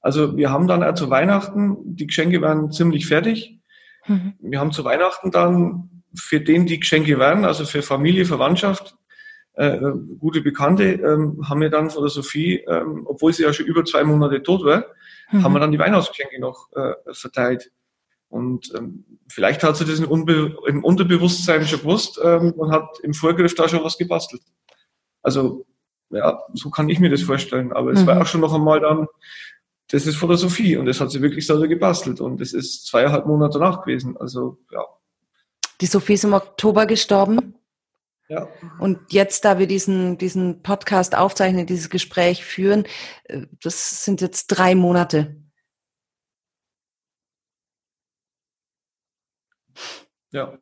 [0.00, 3.60] Also wir haben dann auch zu Weihnachten, die Geschenke waren ziemlich fertig.
[4.06, 4.34] Mhm.
[4.40, 8.96] Wir haben zu Weihnachten dann für den die Geschenke waren, also für Familie, Verwandtschaft,
[9.54, 9.78] äh,
[10.18, 13.84] gute Bekannte, ähm, haben wir dann von der Sophie, ähm, obwohl sie ja schon über
[13.84, 14.86] zwei Monate tot war,
[15.30, 15.42] mhm.
[15.42, 17.70] haben wir dann die Weihnachtsgeschenke noch äh, verteilt.
[18.28, 22.98] Und ähm, vielleicht hat sie das im, Unbe im Unterbewusstsein schon gewusst ähm, und hat
[23.02, 24.42] im Vorgriff da schon was gebastelt.
[25.22, 25.66] Also
[26.12, 27.72] ja, so kann ich mir das vorstellen.
[27.72, 28.06] Aber es mhm.
[28.06, 29.06] war auch schon noch einmal dann,
[29.88, 32.86] das ist von der Sophie und das hat sie wirklich selber gebastelt und es ist
[32.86, 34.16] zweieinhalb Monate danach gewesen.
[34.16, 34.84] Also, ja.
[35.80, 37.54] Die Sophie ist im Oktober gestorben.
[38.28, 38.48] Ja.
[38.78, 42.84] Und jetzt, da wir diesen, diesen Podcast aufzeichnen, dieses Gespräch führen,
[43.24, 45.36] äh, das sind jetzt drei Monate.
[50.30, 50.58] Ja.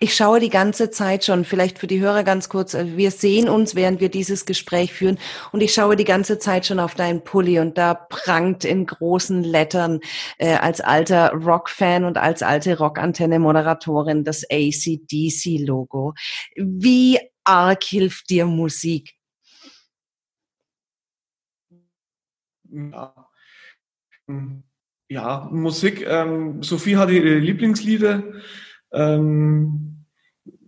[0.00, 3.48] Ich schaue die ganze Zeit schon, vielleicht für die Hörer ganz kurz, äh, wir sehen
[3.48, 5.18] uns, während wir dieses Gespräch führen
[5.52, 9.42] und ich schaue die ganze Zeit schon auf deinen Pulli und da prangt in großen
[9.42, 10.00] Lettern
[10.38, 16.14] äh, als alter Rock-Fan und als alte Rockantenne-Moderatorin das ACDC-Logo.
[16.56, 19.14] Wie arg hilft dir Musik?
[22.70, 23.14] Ja.
[25.08, 26.06] Ja, Musik.
[26.06, 28.22] Ähm, Sophie hatte ihre Lieblingslieder.
[28.92, 30.04] Ähm,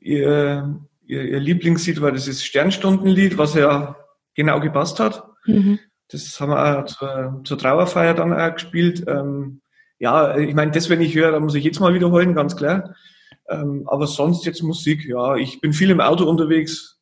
[0.01, 3.97] ihr, ihr, ihr, Lieblingslied war dieses Sternstundenlied, was ja
[4.35, 5.25] genau gepasst hat.
[5.47, 5.79] Mhm.
[6.09, 9.05] Das haben wir auch zur, zur Trauerfeier dann auch gespielt.
[9.07, 9.61] Ähm,
[9.99, 12.95] ja, ich meine, das, wenn ich höre, da muss ich jetzt mal wiederholen, ganz klar.
[13.49, 17.01] Ähm, aber sonst jetzt Musik, ja, ich bin viel im Auto unterwegs.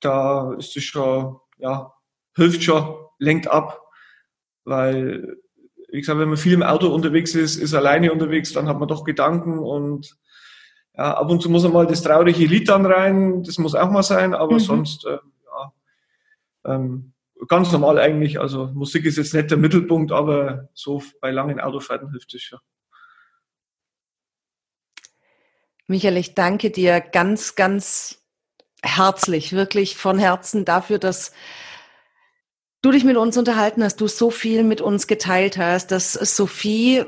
[0.00, 1.92] Da ist es schon, ja,
[2.36, 3.80] hilft schon, lenkt ab.
[4.64, 5.36] Weil,
[5.90, 8.88] wie gesagt, wenn man viel im Auto unterwegs ist, ist alleine unterwegs, dann hat man
[8.88, 10.16] doch Gedanken und
[10.96, 13.90] ja, ab und zu muss man mal das traurige Lied dann rein, das muss auch
[13.90, 14.60] mal sein, aber mhm.
[14.60, 15.72] sonst, äh, ja,
[16.64, 17.14] ähm,
[17.48, 18.40] ganz normal eigentlich.
[18.40, 22.60] Also Musik ist jetzt nicht der Mittelpunkt, aber so bei langen Autofahrten hilft es schon.
[25.86, 28.22] Michael, ich danke dir ganz, ganz
[28.82, 31.32] herzlich, wirklich von Herzen dafür, dass
[32.80, 37.04] du dich mit uns unterhalten hast, du so viel mit uns geteilt hast, dass Sophie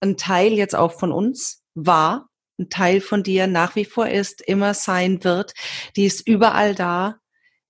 [0.00, 2.25] ein Teil jetzt auch von uns war,
[2.58, 5.54] ein Teil von dir nach wie vor ist, immer sein wird.
[5.96, 7.20] Die ist überall da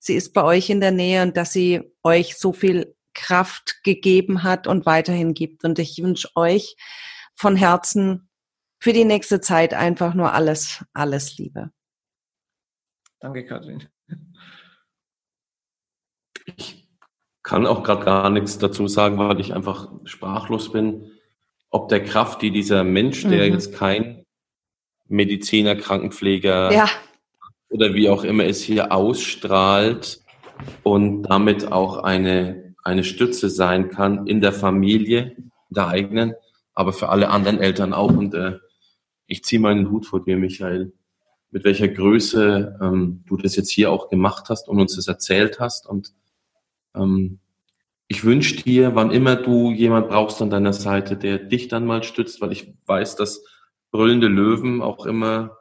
[0.07, 4.43] sie ist bei euch in der Nähe und dass sie euch so viel Kraft gegeben
[4.43, 5.65] hat und weiterhin gibt.
[5.65, 6.77] Und ich wünsche euch
[7.35, 8.29] von Herzen
[8.79, 11.71] für die nächste Zeit einfach nur alles, alles Liebe.
[13.21, 13.89] Danke, Kathrin.
[16.57, 16.89] Ich
[17.43, 21.11] kann auch gerade gar nichts dazu sagen, weil ich einfach sprachlos bin,
[21.71, 23.55] ob der Kraft, die dieser Mensch, der mhm.
[23.55, 24.26] jetzt kein
[25.09, 26.89] Mediziner, Krankenpfleger, ja
[27.69, 30.23] oder wie auch immer es hier ausstrahlt
[30.83, 35.37] und damit auch eine, eine Stütze sein kann in der Familie,
[35.69, 36.35] der eigenen,
[36.75, 38.11] aber für alle anderen Eltern auch.
[38.11, 38.59] Und äh,
[39.27, 40.93] ich ziehe meinen Hut vor dir, Michael,
[41.51, 45.59] mit welcher Größe ähm, du das jetzt hier auch gemacht hast und uns das erzählt
[45.59, 45.87] hast.
[45.87, 46.15] Und
[46.95, 47.41] ähm,
[48.09, 52.05] ich wünsche dir, wann immer du jemand brauchst an deiner Seite, der dich dann mal
[52.05, 53.43] stützt, weil ich weiß, dass
[53.91, 55.57] brüllende Löwen auch immer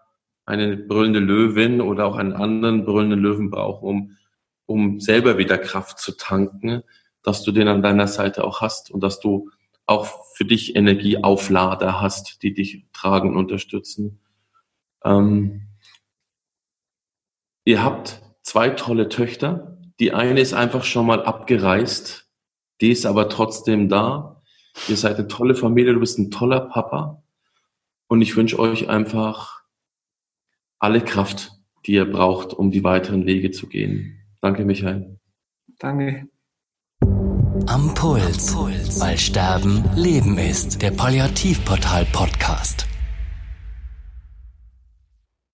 [0.45, 4.17] eine brüllende Löwin oder auch einen anderen brüllenden Löwen brauchen, um,
[4.65, 6.83] um selber wieder Kraft zu tanken,
[7.23, 9.49] dass du den an deiner Seite auch hast und dass du
[9.87, 14.19] auch für dich Energieauflader hast, die dich tragen und unterstützen.
[15.03, 15.67] Ähm,
[17.63, 19.77] ihr habt zwei tolle Töchter.
[19.99, 22.29] Die eine ist einfach schon mal abgereist,
[22.81, 24.43] die ist aber trotzdem da.
[24.87, 27.23] Ihr seid eine tolle Familie, du bist ein toller Papa.
[28.07, 29.61] Und ich wünsche euch einfach
[30.79, 31.51] alle Kraft,
[31.85, 34.19] die ihr braucht, um die weiteren Wege zu gehen.
[34.41, 35.19] Danke, Michael.
[35.79, 36.27] Danke.
[37.67, 38.55] Am Puls,
[38.99, 40.81] weil Sterben Leben ist.
[40.81, 42.85] Der Palliativportal Podcast.